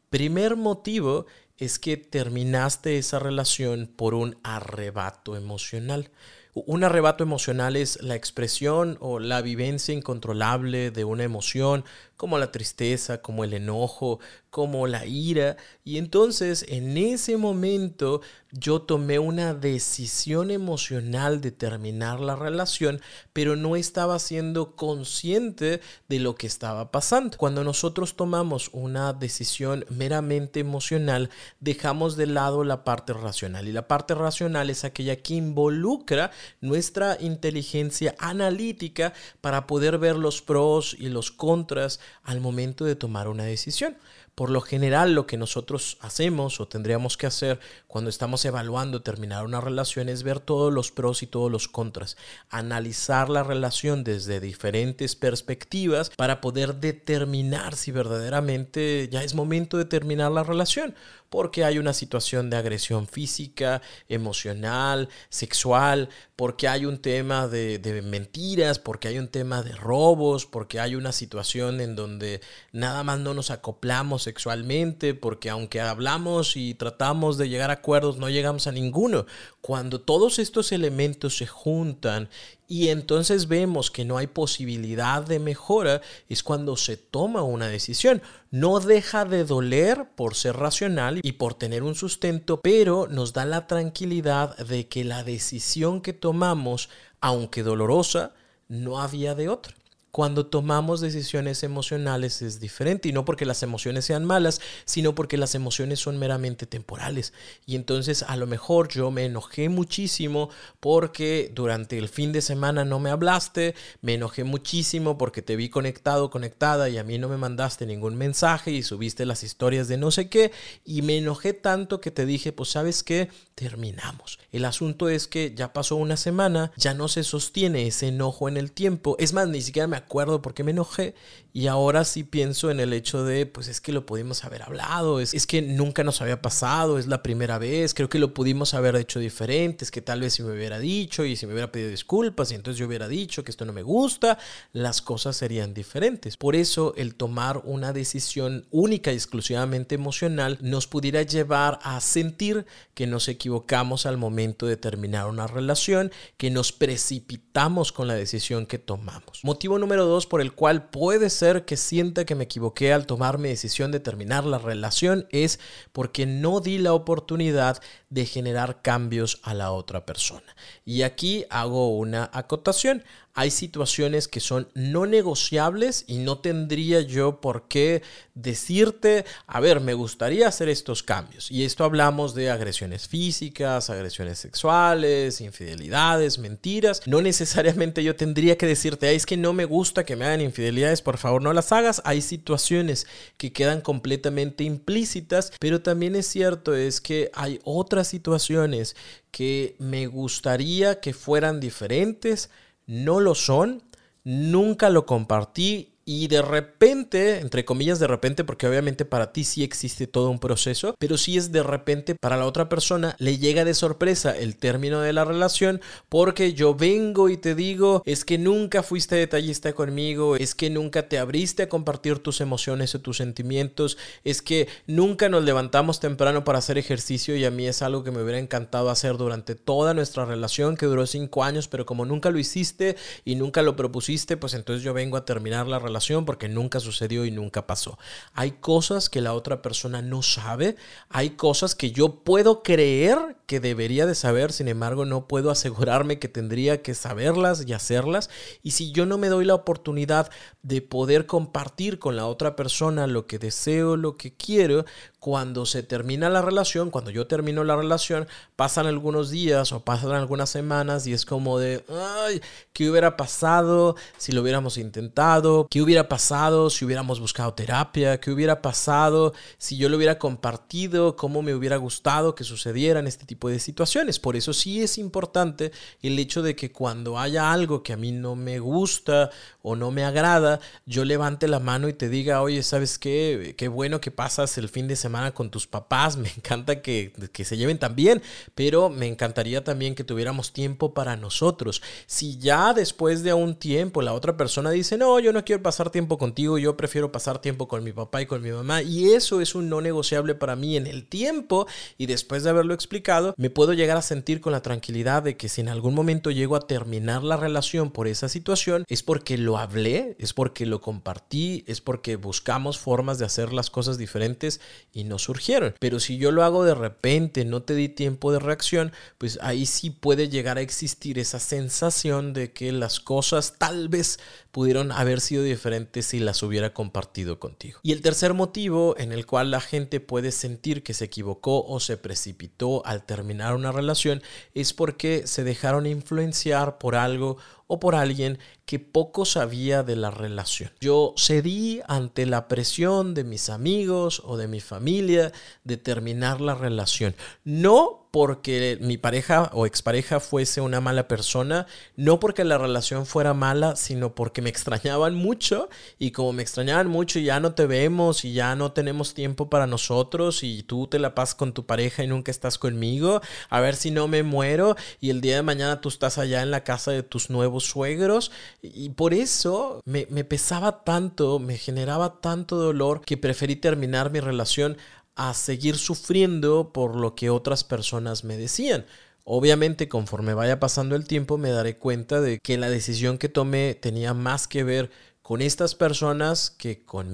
Primer 0.09 0.55
motivo 0.55 1.25
es 1.57 1.79
que 1.79 1.97
terminaste 1.97 2.97
esa 2.97 3.19
relación 3.19 3.91
por 3.95 4.13
un 4.13 4.37
arrebato 4.43 5.35
emocional. 5.35 6.11
Un 6.53 6.83
arrebato 6.83 7.23
emocional 7.23 7.75
es 7.75 8.01
la 8.01 8.15
expresión 8.15 8.97
o 8.99 9.19
la 9.19 9.41
vivencia 9.41 9.93
incontrolable 9.93 10.91
de 10.91 11.03
una 11.03 11.23
emoción 11.23 11.85
como 12.21 12.37
la 12.37 12.51
tristeza, 12.51 13.19
como 13.19 13.43
el 13.43 13.51
enojo, 13.55 14.19
como 14.51 14.85
la 14.85 15.07
ira. 15.07 15.57
Y 15.83 15.97
entonces 15.97 16.63
en 16.67 16.95
ese 16.95 17.35
momento 17.35 18.21
yo 18.51 18.83
tomé 18.83 19.17
una 19.17 19.55
decisión 19.55 20.51
emocional 20.51 21.41
de 21.41 21.51
terminar 21.51 22.19
la 22.19 22.35
relación, 22.35 23.01
pero 23.33 23.55
no 23.55 23.75
estaba 23.75 24.19
siendo 24.19 24.75
consciente 24.75 25.81
de 26.09 26.19
lo 26.19 26.35
que 26.35 26.45
estaba 26.45 26.91
pasando. 26.91 27.37
Cuando 27.37 27.63
nosotros 27.63 28.15
tomamos 28.15 28.69
una 28.71 29.13
decisión 29.13 29.85
meramente 29.89 30.59
emocional, 30.59 31.31
dejamos 31.59 32.17
de 32.17 32.27
lado 32.27 32.63
la 32.63 32.83
parte 32.83 33.13
racional. 33.13 33.67
Y 33.67 33.71
la 33.71 33.87
parte 33.87 34.13
racional 34.13 34.69
es 34.69 34.83
aquella 34.83 35.15
que 35.15 35.33
involucra 35.33 36.29
nuestra 36.59 37.17
inteligencia 37.19 38.13
analítica 38.19 39.13
para 39.39 39.65
poder 39.65 39.97
ver 39.97 40.17
los 40.17 40.43
pros 40.43 40.95
y 40.99 41.09
los 41.09 41.31
contras 41.31 41.99
al 42.23 42.41
momento 42.41 42.85
de 42.85 42.95
tomar 42.95 43.27
una 43.27 43.43
decisión. 43.43 43.97
Por 44.35 44.49
lo 44.49 44.61
general, 44.61 45.13
lo 45.13 45.27
que 45.27 45.37
nosotros 45.37 45.97
hacemos 45.99 46.61
o 46.61 46.67
tendríamos 46.67 47.17
que 47.17 47.27
hacer 47.27 47.59
cuando 47.87 48.09
estamos 48.09 48.45
evaluando 48.45 49.01
terminar 49.01 49.43
una 49.43 49.59
relación 49.59 50.07
es 50.07 50.23
ver 50.23 50.39
todos 50.39 50.73
los 50.73 50.91
pros 50.91 51.21
y 51.21 51.27
todos 51.27 51.51
los 51.51 51.67
contras, 51.67 52.15
analizar 52.49 53.29
la 53.29 53.43
relación 53.43 54.03
desde 54.05 54.39
diferentes 54.39 55.15
perspectivas 55.15 56.11
para 56.11 56.39
poder 56.39 56.75
determinar 56.75 57.75
si 57.75 57.91
verdaderamente 57.91 59.09
ya 59.11 59.21
es 59.21 59.35
momento 59.35 59.77
de 59.77 59.85
terminar 59.85 60.31
la 60.31 60.43
relación 60.43 60.95
porque 61.31 61.63
hay 61.63 61.79
una 61.79 61.93
situación 61.93 62.49
de 62.49 62.57
agresión 62.57 63.07
física, 63.07 63.81
emocional, 64.09 65.07
sexual, 65.29 66.09
porque 66.35 66.67
hay 66.67 66.85
un 66.85 66.97
tema 66.97 67.47
de, 67.47 68.01
mentiras, 68.03 68.79
porque 68.79 69.07
hay 69.07 69.17
un 69.17 69.29
tema 69.29 69.63
de 69.63 69.71
robos, 69.71 70.45
porque 70.45 70.81
hay 70.81 70.95
una 70.95 71.13
situación 71.13 71.79
en 71.79 71.95
donde 71.95 72.41
nada 72.73 73.05
más 73.05 73.17
no 73.19 73.33
nos 73.33 73.49
acoplamos 73.49 74.23
sexualmente, 74.23 75.13
porque 75.13 75.49
aunque 75.49 75.79
hablamos 75.79 76.57
y 76.57 76.73
tratamos 76.73 77.37
de 77.37 77.47
llegar 77.47 77.69
a 77.69 77.75
acuerdos, 77.75 78.17
no 78.17 78.29
llegamos 78.29 78.67
a 78.67 78.73
ninguno. 78.73 79.25
Cuando 79.61 80.01
todos 80.01 80.37
estos 80.37 80.73
elementos 80.73 81.37
se 81.37 81.47
juntan 81.47 82.27
y 82.71 82.87
entonces 82.87 83.49
vemos 83.49 83.91
que 83.91 84.05
no 84.05 84.17
hay 84.17 84.27
posibilidad 84.27 85.21
de 85.25 85.39
mejora, 85.39 85.99
es 86.29 86.41
cuando 86.41 86.77
se 86.77 86.95
toma 86.95 87.43
una 87.43 87.67
decisión. 87.67 88.21
No 88.49 88.79
deja 88.79 89.25
de 89.25 89.43
doler 89.43 90.07
por 90.15 90.35
ser 90.35 90.55
racional 90.55 91.19
y 91.21 91.33
por 91.33 91.53
tener 91.53 91.83
un 91.83 91.95
sustento, 91.95 92.61
pero 92.61 93.09
nos 93.09 93.33
da 93.33 93.43
la 93.43 93.67
tranquilidad 93.67 94.55
de 94.55 94.87
que 94.87 95.03
la 95.03 95.25
decisión 95.25 95.99
que 95.99 96.13
tomamos, 96.13 96.87
aunque 97.19 97.61
dolorosa, 97.61 98.31
no 98.69 99.01
había 99.01 99.35
de 99.35 99.49
otra 99.49 99.75
cuando 100.11 100.45
tomamos 100.45 100.99
decisiones 100.99 101.63
emocionales 101.63 102.41
es 102.41 102.59
diferente 102.59 103.09
y 103.09 103.13
no 103.13 103.23
porque 103.25 103.45
las 103.45 103.63
emociones 103.63 104.05
sean 104.05 104.25
malas, 104.25 104.59
sino 104.85 105.15
porque 105.15 105.37
las 105.37 105.55
emociones 105.55 105.99
son 105.99 106.19
meramente 106.19 106.65
temporales. 106.65 107.33
Y 107.65 107.75
entonces 107.75 108.23
a 108.23 108.35
lo 108.35 108.45
mejor 108.45 108.89
yo 108.89 109.09
me 109.09 109.25
enojé 109.25 109.69
muchísimo 109.69 110.49
porque 110.79 111.51
durante 111.55 111.97
el 111.97 112.09
fin 112.09 112.33
de 112.33 112.41
semana 112.41 112.83
no 112.83 112.99
me 112.99 113.09
hablaste, 113.09 113.73
me 114.01 114.15
enojé 114.15 114.43
muchísimo 114.43 115.17
porque 115.17 115.41
te 115.41 115.55
vi 115.55 115.69
conectado, 115.69 116.29
conectada 116.29 116.89
y 116.89 116.97
a 116.97 117.03
mí 117.03 117.17
no 117.17 117.29
me 117.29 117.37
mandaste 117.37 117.85
ningún 117.85 118.15
mensaje 118.15 118.71
y 118.71 118.83
subiste 118.83 119.25
las 119.25 119.43
historias 119.43 119.87
de 119.87 119.97
no 119.97 120.11
sé 120.11 120.29
qué 120.29 120.51
y 120.83 121.01
me 121.03 121.17
enojé 121.17 121.53
tanto 121.53 122.01
que 122.01 122.11
te 122.11 122.25
dije, 122.25 122.51
pues 122.51 122.69
sabes 122.69 123.03
qué, 123.03 123.29
terminamos. 123.55 124.39
El 124.51 124.65
asunto 124.65 125.07
es 125.07 125.27
que 125.27 125.53
ya 125.55 125.71
pasó 125.71 125.95
una 125.95 126.17
semana, 126.17 126.71
ya 126.75 126.93
no 126.93 127.07
se 127.07 127.23
sostiene 127.23 127.87
ese 127.87 128.07
enojo 128.07 128.49
en 128.49 128.57
el 128.57 128.71
tiempo, 128.71 129.15
es 129.19 129.33
más, 129.33 129.47
ni 129.47 129.61
siquiera 129.61 129.87
me 129.87 130.00
acuerdo 130.01 130.41
por 130.41 130.53
qué 130.53 130.63
me 130.63 130.71
enojé 130.71 131.15
y 131.53 131.67
ahora 131.67 132.05
sí 132.05 132.23
pienso 132.23 132.71
en 132.71 132.79
el 132.79 132.93
hecho 132.93 133.23
de, 133.23 133.45
pues 133.45 133.67
es 133.67 133.81
que 133.81 133.91
lo 133.91 134.05
pudimos 134.05 134.43
haber 134.43 134.63
hablado, 134.63 135.19
es, 135.19 135.33
es 135.33 135.47
que 135.47 135.61
nunca 135.61 136.03
nos 136.03 136.21
había 136.21 136.41
pasado, 136.41 136.97
es 136.97 137.07
la 137.07 137.23
primera 137.23 137.57
vez, 137.57 137.93
creo 137.93 138.09
que 138.09 138.19
lo 138.19 138.33
pudimos 138.33 138.73
haber 138.73 138.95
hecho 138.95 139.19
diferente, 139.19 139.83
es 139.83 139.91
que 139.91 140.01
tal 140.01 140.21
vez 140.21 140.33
si 140.33 140.43
me 140.43 140.53
hubiera 140.53 140.79
dicho 140.79 141.25
y 141.25 141.35
si 141.35 141.45
me 141.45 141.53
hubiera 141.53 141.71
pedido 141.71 141.89
disculpas 141.89 142.51
y 142.51 142.55
entonces 142.55 142.79
yo 142.79 142.87
hubiera 142.87 143.07
dicho 143.07 143.43
que 143.43 143.51
esto 143.51 143.65
no 143.65 143.73
me 143.73 143.83
gusta, 143.83 144.37
las 144.73 145.01
cosas 145.01 145.35
serían 145.35 145.73
diferentes. 145.73 146.37
Por 146.37 146.55
eso 146.55 146.93
el 146.97 147.15
tomar 147.15 147.61
una 147.65 147.93
decisión 147.93 148.65
única 148.71 149.11
y 149.11 149.15
exclusivamente 149.15 149.95
emocional 149.95 150.57
nos 150.61 150.87
pudiera 150.87 151.21
llevar 151.21 151.79
a 151.83 151.99
sentir 152.01 152.65
que 152.93 153.07
nos 153.07 153.27
equivocamos 153.27 154.05
al 154.05 154.17
momento 154.17 154.65
de 154.65 154.77
terminar 154.77 155.27
una 155.27 155.47
relación, 155.47 156.11
que 156.37 156.49
nos 156.49 156.71
precipitamos 156.71 157.91
con 157.91 158.07
la 158.07 158.15
decisión 158.15 158.65
que 158.65 158.79
tomamos. 158.79 159.43
Motivo 159.43 159.79
número 159.79 160.05
dos 160.05 160.27
por 160.27 160.41
el 160.41 160.53
cual 160.53 160.89
puede 160.89 161.29
que 161.41 161.75
sienta 161.75 162.23
que 162.23 162.35
me 162.35 162.43
equivoqué 162.43 162.93
al 162.93 163.07
tomar 163.07 163.39
mi 163.39 163.49
decisión 163.49 163.91
de 163.91 163.99
terminar 163.99 164.45
la 164.45 164.59
relación 164.59 165.27
es 165.31 165.59
porque 165.91 166.27
no 166.27 166.59
di 166.59 166.77
la 166.77 166.93
oportunidad 166.93 167.81
de 168.09 168.25
generar 168.27 168.81
cambios 168.83 169.39
a 169.41 169.55
la 169.55 169.71
otra 169.71 170.05
persona. 170.05 170.55
Y 170.85 171.01
aquí 171.01 171.45
hago 171.49 171.97
una 171.97 172.29
acotación 172.31 173.03
hay 173.33 173.51
situaciones 173.51 174.27
que 174.27 174.39
son 174.39 174.67
no 174.73 175.05
negociables 175.05 176.03
y 176.07 176.17
no 176.17 176.39
tendría 176.39 177.01
yo 177.01 177.39
por 177.39 177.67
qué 177.67 178.01
decirte, 178.35 179.25
a 179.47 179.59
ver, 179.59 179.79
me 179.79 179.93
gustaría 179.93 180.47
hacer 180.47 180.69
estos 180.69 181.03
cambios. 181.03 181.49
Y 181.51 181.63
esto 181.63 181.83
hablamos 181.83 182.33
de 182.35 182.49
agresiones 182.49 183.07
físicas, 183.07 183.89
agresiones 183.89 184.39
sexuales, 184.39 185.41
infidelidades, 185.41 186.39
mentiras. 186.39 187.01
No 187.05 187.21
necesariamente 187.21 188.03
yo 188.03 188.15
tendría 188.15 188.57
que 188.57 188.67
decirte, 188.67 189.13
es 189.15 189.25
que 189.25 189.37
no 189.37 189.53
me 189.53 189.65
gusta 189.65 190.05
que 190.05 190.15
me 190.15 190.25
hagan 190.25 190.41
infidelidades, 190.41 191.01
por 191.01 191.17
favor 191.17 191.41
no 191.41 191.53
las 191.53 191.71
hagas. 191.71 192.01
Hay 192.05 192.21
situaciones 192.21 193.07
que 193.37 193.53
quedan 193.53 193.81
completamente 193.81 194.63
implícitas, 194.63 195.53
pero 195.59 195.81
también 195.81 196.15
es 196.15 196.27
cierto 196.27 196.75
es 196.75 197.01
que 197.01 197.31
hay 197.33 197.59
otras 197.63 198.07
situaciones 198.07 198.95
que 199.31 199.75
me 199.79 200.07
gustaría 200.07 200.99
que 200.99 201.13
fueran 201.13 201.59
diferentes 201.59 202.49
no 202.91 203.21
lo 203.21 203.35
son, 203.35 203.81
nunca 204.25 204.89
lo 204.89 205.05
compartí 205.05 205.90
y 206.05 206.27
de 206.27 206.41
repente, 206.41 207.39
entre 207.39 207.65
comillas 207.65 207.99
de 207.99 208.07
repente, 208.07 208.43
porque 208.43 208.67
obviamente 208.67 209.05
para 209.05 209.31
ti 209.31 209.43
sí 209.43 209.63
existe 209.63 210.07
todo 210.07 210.29
un 210.29 210.39
proceso, 210.39 210.95
pero 210.99 211.17
si 211.17 211.37
es 211.37 211.51
de 211.51 211.63
repente 211.63 212.15
para 212.15 212.37
la 212.37 212.45
otra 212.45 212.69
persona 212.69 213.15
le 213.19 213.37
llega 213.37 213.65
de 213.65 213.73
sorpresa 213.73 214.35
el 214.37 214.57
término 214.57 215.01
de 215.01 215.13
la 215.13 215.25
relación 215.25 215.81
porque 216.09 216.53
yo 216.53 216.73
vengo 216.75 217.29
y 217.29 217.37
te 217.37 217.55
digo, 217.55 218.01
es 218.05 218.25
que 218.25 218.37
nunca 218.37 218.83
fuiste 218.83 219.15
detallista 219.15 219.73
conmigo, 219.73 220.35
es 220.35 220.55
que 220.55 220.69
nunca 220.69 221.07
te 221.07 221.19
abriste 221.19 221.63
a 221.63 221.69
compartir 221.69 222.19
tus 222.19 222.41
emociones 222.41 222.95
o 222.95 223.01
tus 223.01 223.17
sentimientos, 223.17 223.97
es 224.23 224.41
que 224.41 224.67
nunca 224.87 225.29
nos 225.29 225.43
levantamos 225.43 225.99
temprano 225.99 226.43
para 226.43 226.59
hacer 226.59 226.77
ejercicio 226.77 227.35
y 227.35 227.45
a 227.45 227.51
mí 227.51 227.67
es 227.67 227.81
algo 227.81 228.03
que 228.03 228.11
me 228.11 228.23
hubiera 228.23 228.39
encantado 228.39 228.89
hacer 228.89 229.17
durante 229.17 229.55
toda 229.55 229.93
nuestra 229.93 230.25
relación 230.25 230.77
que 230.77 230.87
duró 230.87 231.05
cinco 231.05 231.43
años, 231.43 231.67
pero 231.67 231.85
como 231.85 232.05
nunca 232.05 232.31
lo 232.31 232.39
hiciste 232.39 232.95
y 233.23 233.35
nunca 233.35 233.61
lo 233.61 233.75
propusiste, 233.75 234.37
pues 234.37 234.53
entonces 234.53 234.83
yo 234.83 234.93
vengo 234.93 235.17
a 235.17 235.25
terminar 235.25 235.67
la 235.67 235.77
relación 235.77 235.90
porque 236.25 236.47
nunca 236.47 236.79
sucedió 236.79 237.25
y 237.25 237.31
nunca 237.31 237.67
pasó. 237.67 237.97
Hay 238.33 238.51
cosas 238.51 239.09
que 239.09 239.21
la 239.21 239.33
otra 239.33 239.61
persona 239.61 240.01
no 240.01 240.21
sabe, 240.21 240.75
hay 241.09 241.31
cosas 241.31 241.75
que 241.75 241.91
yo 241.91 242.23
puedo 242.23 242.63
creer 242.63 243.37
que 243.45 243.59
debería 243.59 244.05
de 244.05 244.15
saber, 244.15 244.53
sin 244.53 244.69
embargo 244.69 245.05
no 245.05 245.27
puedo 245.27 245.51
asegurarme 245.51 246.19
que 246.19 246.29
tendría 246.29 246.81
que 246.81 246.93
saberlas 246.93 247.65
y 247.67 247.73
hacerlas. 247.73 248.29
Y 248.63 248.71
si 248.71 248.91
yo 248.91 249.05
no 249.05 249.17
me 249.17 249.27
doy 249.27 249.45
la 249.45 249.55
oportunidad 249.55 250.29
de 250.63 250.81
poder 250.81 251.25
compartir 251.25 251.99
con 251.99 252.15
la 252.15 252.27
otra 252.27 252.55
persona 252.55 253.07
lo 253.07 253.27
que 253.27 253.39
deseo, 253.39 253.97
lo 253.97 254.15
que 254.15 254.33
quiero, 254.33 254.85
cuando 255.21 255.67
se 255.67 255.83
termina 255.83 256.31
la 256.31 256.41
relación, 256.41 256.89
cuando 256.89 257.11
yo 257.11 257.27
termino 257.27 257.63
la 257.63 257.75
relación, 257.75 258.27
pasan 258.55 258.87
algunos 258.87 259.29
días 259.29 259.71
o 259.71 259.81
pasan 259.81 260.13
algunas 260.13 260.49
semanas 260.49 261.05
y 261.05 261.13
es 261.13 261.25
como 261.25 261.59
de, 261.59 261.85
ay, 262.25 262.41
¿qué 262.73 262.89
hubiera 262.89 263.17
pasado 263.17 263.95
si 264.17 264.31
lo 264.31 264.41
hubiéramos 264.41 264.79
intentado? 264.79 265.67
¿Qué 265.69 265.83
hubiera 265.83 266.09
pasado 266.09 266.71
si 266.71 266.85
hubiéramos 266.85 267.19
buscado 267.19 267.53
terapia? 267.53 268.19
¿Qué 268.19 268.31
hubiera 268.31 268.63
pasado 268.63 269.35
si 269.59 269.77
yo 269.77 269.89
lo 269.89 269.97
hubiera 269.97 270.17
compartido? 270.17 271.15
¿Cómo 271.15 271.43
me 271.43 271.53
hubiera 271.53 271.77
gustado 271.77 272.33
que 272.33 272.43
sucedieran 272.43 273.05
este 273.05 273.27
tipo 273.27 273.47
de 273.47 273.59
situaciones? 273.59 274.17
Por 274.17 274.35
eso 274.35 274.53
sí 274.53 274.81
es 274.81 274.97
importante 274.97 275.71
el 276.01 276.17
hecho 276.17 276.41
de 276.41 276.55
que 276.55 276.71
cuando 276.71 277.19
haya 277.19 277.51
algo 277.51 277.83
que 277.83 277.93
a 277.93 277.97
mí 277.97 278.11
no 278.11 278.35
me 278.35 278.57
gusta 278.57 279.29
o 279.61 279.75
no 279.75 279.91
me 279.91 280.03
agrada, 280.03 280.59
yo 280.87 281.05
levante 281.05 281.47
la 281.47 281.59
mano 281.59 281.87
y 281.89 281.93
te 281.93 282.09
diga, 282.09 282.41
oye, 282.41 282.63
¿sabes 282.63 282.97
qué? 282.97 283.53
Qué 283.55 283.67
bueno 283.67 284.01
que 284.01 284.09
pasas 284.09 284.57
el 284.57 284.67
fin 284.67 284.87
de 284.87 284.95
semana 284.95 285.10
con 285.33 285.49
tus 285.49 285.67
papás, 285.67 286.17
me 286.17 286.29
encanta 286.29 286.81
que, 286.81 287.13
que 287.31 287.45
se 287.45 287.57
lleven 287.57 287.77
también, 287.77 288.21
pero 288.55 288.89
me 288.89 289.07
encantaría 289.07 289.63
también 289.63 289.95
que 289.95 290.03
tuviéramos 290.03 290.53
tiempo 290.53 290.93
para 290.93 291.15
nosotros. 291.17 291.81
Si 292.05 292.37
ya 292.37 292.73
después 292.73 293.23
de 293.23 293.33
un 293.33 293.55
tiempo 293.55 294.01
la 294.01 294.13
otra 294.13 294.37
persona 294.37 294.71
dice, 294.71 294.97
no, 294.97 295.19
yo 295.19 295.33
no 295.33 295.43
quiero 295.43 295.61
pasar 295.61 295.89
tiempo 295.89 296.17
contigo, 296.17 296.57
yo 296.57 296.77
prefiero 296.77 297.11
pasar 297.11 297.39
tiempo 297.39 297.67
con 297.67 297.83
mi 297.83 297.91
papá 297.91 298.21
y 298.21 298.25
con 298.25 298.41
mi 298.41 298.51
mamá 298.51 298.81
y 298.81 299.13
eso 299.13 299.41
es 299.41 299.55
un 299.55 299.69
no 299.69 299.81
negociable 299.81 300.35
para 300.35 300.55
mí 300.55 300.77
en 300.77 300.87
el 300.87 301.07
tiempo 301.07 301.67
y 301.97 302.05
después 302.05 302.43
de 302.43 302.49
haberlo 302.49 302.73
explicado, 302.73 303.33
me 303.37 303.49
puedo 303.49 303.73
llegar 303.73 303.97
a 303.97 304.01
sentir 304.01 304.41
con 304.41 304.51
la 304.51 304.61
tranquilidad 304.61 305.23
de 305.23 305.37
que 305.37 305.49
si 305.49 305.61
en 305.61 305.69
algún 305.69 305.93
momento 305.93 306.31
llego 306.31 306.55
a 306.55 306.67
terminar 306.67 307.23
la 307.23 307.37
relación 307.37 307.91
por 307.91 308.07
esa 308.07 308.29
situación, 308.29 308.85
es 308.87 309.03
porque 309.03 309.37
lo 309.37 309.57
hablé, 309.57 310.15
es 310.19 310.33
porque 310.33 310.65
lo 310.65 310.81
compartí, 310.81 311.63
es 311.67 311.81
porque 311.81 312.15
buscamos 312.15 312.79
formas 312.79 313.19
de 313.19 313.25
hacer 313.25 313.53
las 313.53 313.69
cosas 313.69 313.97
diferentes 313.97 314.61
y 314.93 315.00
no 315.03 315.19
surgieron. 315.19 315.75
Pero 315.79 315.99
si 315.99 316.17
yo 316.17 316.31
lo 316.31 316.43
hago 316.43 316.63
de 316.63 316.75
repente, 316.75 317.45
no 317.45 317.63
te 317.63 317.75
di 317.75 317.89
tiempo 317.89 318.31
de 318.31 318.39
reacción, 318.39 318.91
pues 319.17 319.39
ahí 319.41 319.65
sí 319.65 319.89
puede 319.89 320.29
llegar 320.29 320.57
a 320.57 320.61
existir 320.61 321.19
esa 321.19 321.39
sensación 321.39 322.33
de 322.33 322.51
que 322.51 322.71
las 322.71 322.99
cosas 322.99 323.55
tal 323.57 323.89
vez 323.89 324.19
pudieron 324.51 324.91
haber 324.91 325.21
sido 325.21 325.43
diferentes 325.43 326.07
si 326.07 326.19
las 326.19 326.43
hubiera 326.43 326.73
compartido 326.73 327.39
contigo. 327.39 327.79
Y 327.83 327.93
el 327.93 328.01
tercer 328.01 328.33
motivo 328.33 328.95
en 328.97 329.11
el 329.11 329.25
cual 329.25 329.51
la 329.51 329.61
gente 329.61 329.99
puede 329.99 330.31
sentir 330.31 330.83
que 330.83 330.93
se 330.93 331.05
equivocó 331.05 331.65
o 331.65 331.79
se 331.79 331.97
precipitó 331.97 332.85
al 332.85 333.03
terminar 333.05 333.55
una 333.55 333.71
relación 333.71 334.21
es 334.53 334.73
porque 334.73 335.25
se 335.25 335.43
dejaron 335.43 335.85
influenciar 335.85 336.77
por 336.77 336.95
algo 336.95 337.37
o 337.73 337.79
por 337.79 337.95
alguien 337.95 338.37
que 338.65 338.79
poco 338.79 339.23
sabía 339.23 339.81
de 339.81 339.95
la 339.95 340.11
relación. 340.11 340.71
Yo 340.81 341.13
cedí 341.17 341.79
ante 341.87 342.25
la 342.25 342.49
presión 342.49 343.13
de 343.13 343.23
mis 343.23 343.49
amigos 343.49 344.21
o 344.25 344.35
de 344.35 344.49
mi 344.49 344.59
familia 344.59 345.31
de 345.63 345.77
terminar 345.77 346.41
la 346.41 346.53
relación. 346.53 347.15
No 347.45 348.09
porque 348.11 348.77
mi 348.81 348.97
pareja 348.97 349.49
o 349.53 349.65
expareja 349.65 350.19
fuese 350.19 350.59
una 350.59 350.81
mala 350.81 351.07
persona, 351.07 351.65
no 351.95 352.19
porque 352.19 352.43
la 352.43 352.57
relación 352.57 353.05
fuera 353.05 353.33
mala, 353.33 353.77
sino 353.77 354.13
porque 354.15 354.41
me 354.41 354.49
extrañaban 354.49 355.15
mucho 355.15 355.69
y 355.97 356.11
como 356.11 356.33
me 356.33 356.41
extrañaban 356.41 356.87
mucho 356.87 357.19
y 357.19 357.23
ya 357.23 357.39
no 357.39 357.53
te 357.53 357.65
vemos 357.65 358.25
y 358.25 358.33
ya 358.33 358.53
no 358.57 358.73
tenemos 358.73 359.13
tiempo 359.13 359.49
para 359.49 359.65
nosotros 359.65 360.43
y 360.43 360.63
tú 360.63 360.87
te 360.87 360.99
la 360.99 361.15
pasas 361.15 361.35
con 361.35 361.53
tu 361.53 361.65
pareja 361.65 362.03
y 362.03 362.07
nunca 362.07 362.31
estás 362.31 362.57
conmigo, 362.57 363.21
a 363.49 363.61
ver 363.61 363.77
si 363.77 363.91
no 363.91 364.09
me 364.09 364.23
muero 364.23 364.75
y 364.99 365.09
el 365.09 365.21
día 365.21 365.37
de 365.37 365.43
mañana 365.43 365.79
tú 365.79 365.87
estás 365.87 366.17
allá 366.17 366.41
en 366.41 366.51
la 366.51 366.65
casa 366.65 366.91
de 366.91 367.03
tus 367.03 367.29
nuevos 367.29 367.63
suegros 367.63 368.31
y 368.61 368.89
por 368.89 369.13
eso 369.13 369.81
me, 369.85 370.05
me 370.09 370.25
pesaba 370.25 370.83
tanto, 370.83 371.39
me 371.39 371.57
generaba 371.57 372.19
tanto 372.19 372.57
dolor 372.57 373.01
que 373.05 373.15
preferí 373.15 373.55
terminar 373.55 374.11
mi 374.11 374.19
relación 374.19 374.77
a 375.15 375.33
seguir 375.33 375.77
sufriendo 375.77 376.71
por 376.73 376.95
lo 376.95 377.15
que 377.15 377.29
otras 377.29 377.63
personas 377.63 378.23
me 378.23 378.37
decían. 378.37 378.85
Obviamente, 379.23 379.87
conforme 379.87 380.33
vaya 380.33 380.59
pasando 380.59 380.95
el 380.95 381.07
tiempo, 381.07 381.37
me 381.37 381.51
daré 381.51 381.77
cuenta 381.77 382.21
de 382.21 382.39
que 382.39 382.57
la 382.57 382.69
decisión 382.69 383.17
que 383.17 383.29
tomé 383.29 383.75
tenía 383.75 384.13
más 384.13 384.47
que 384.47 384.63
ver 384.63 384.89
con 385.21 385.41
estas 385.41 385.75
personas 385.75 386.49
que 386.49 386.83
con. 386.83 387.13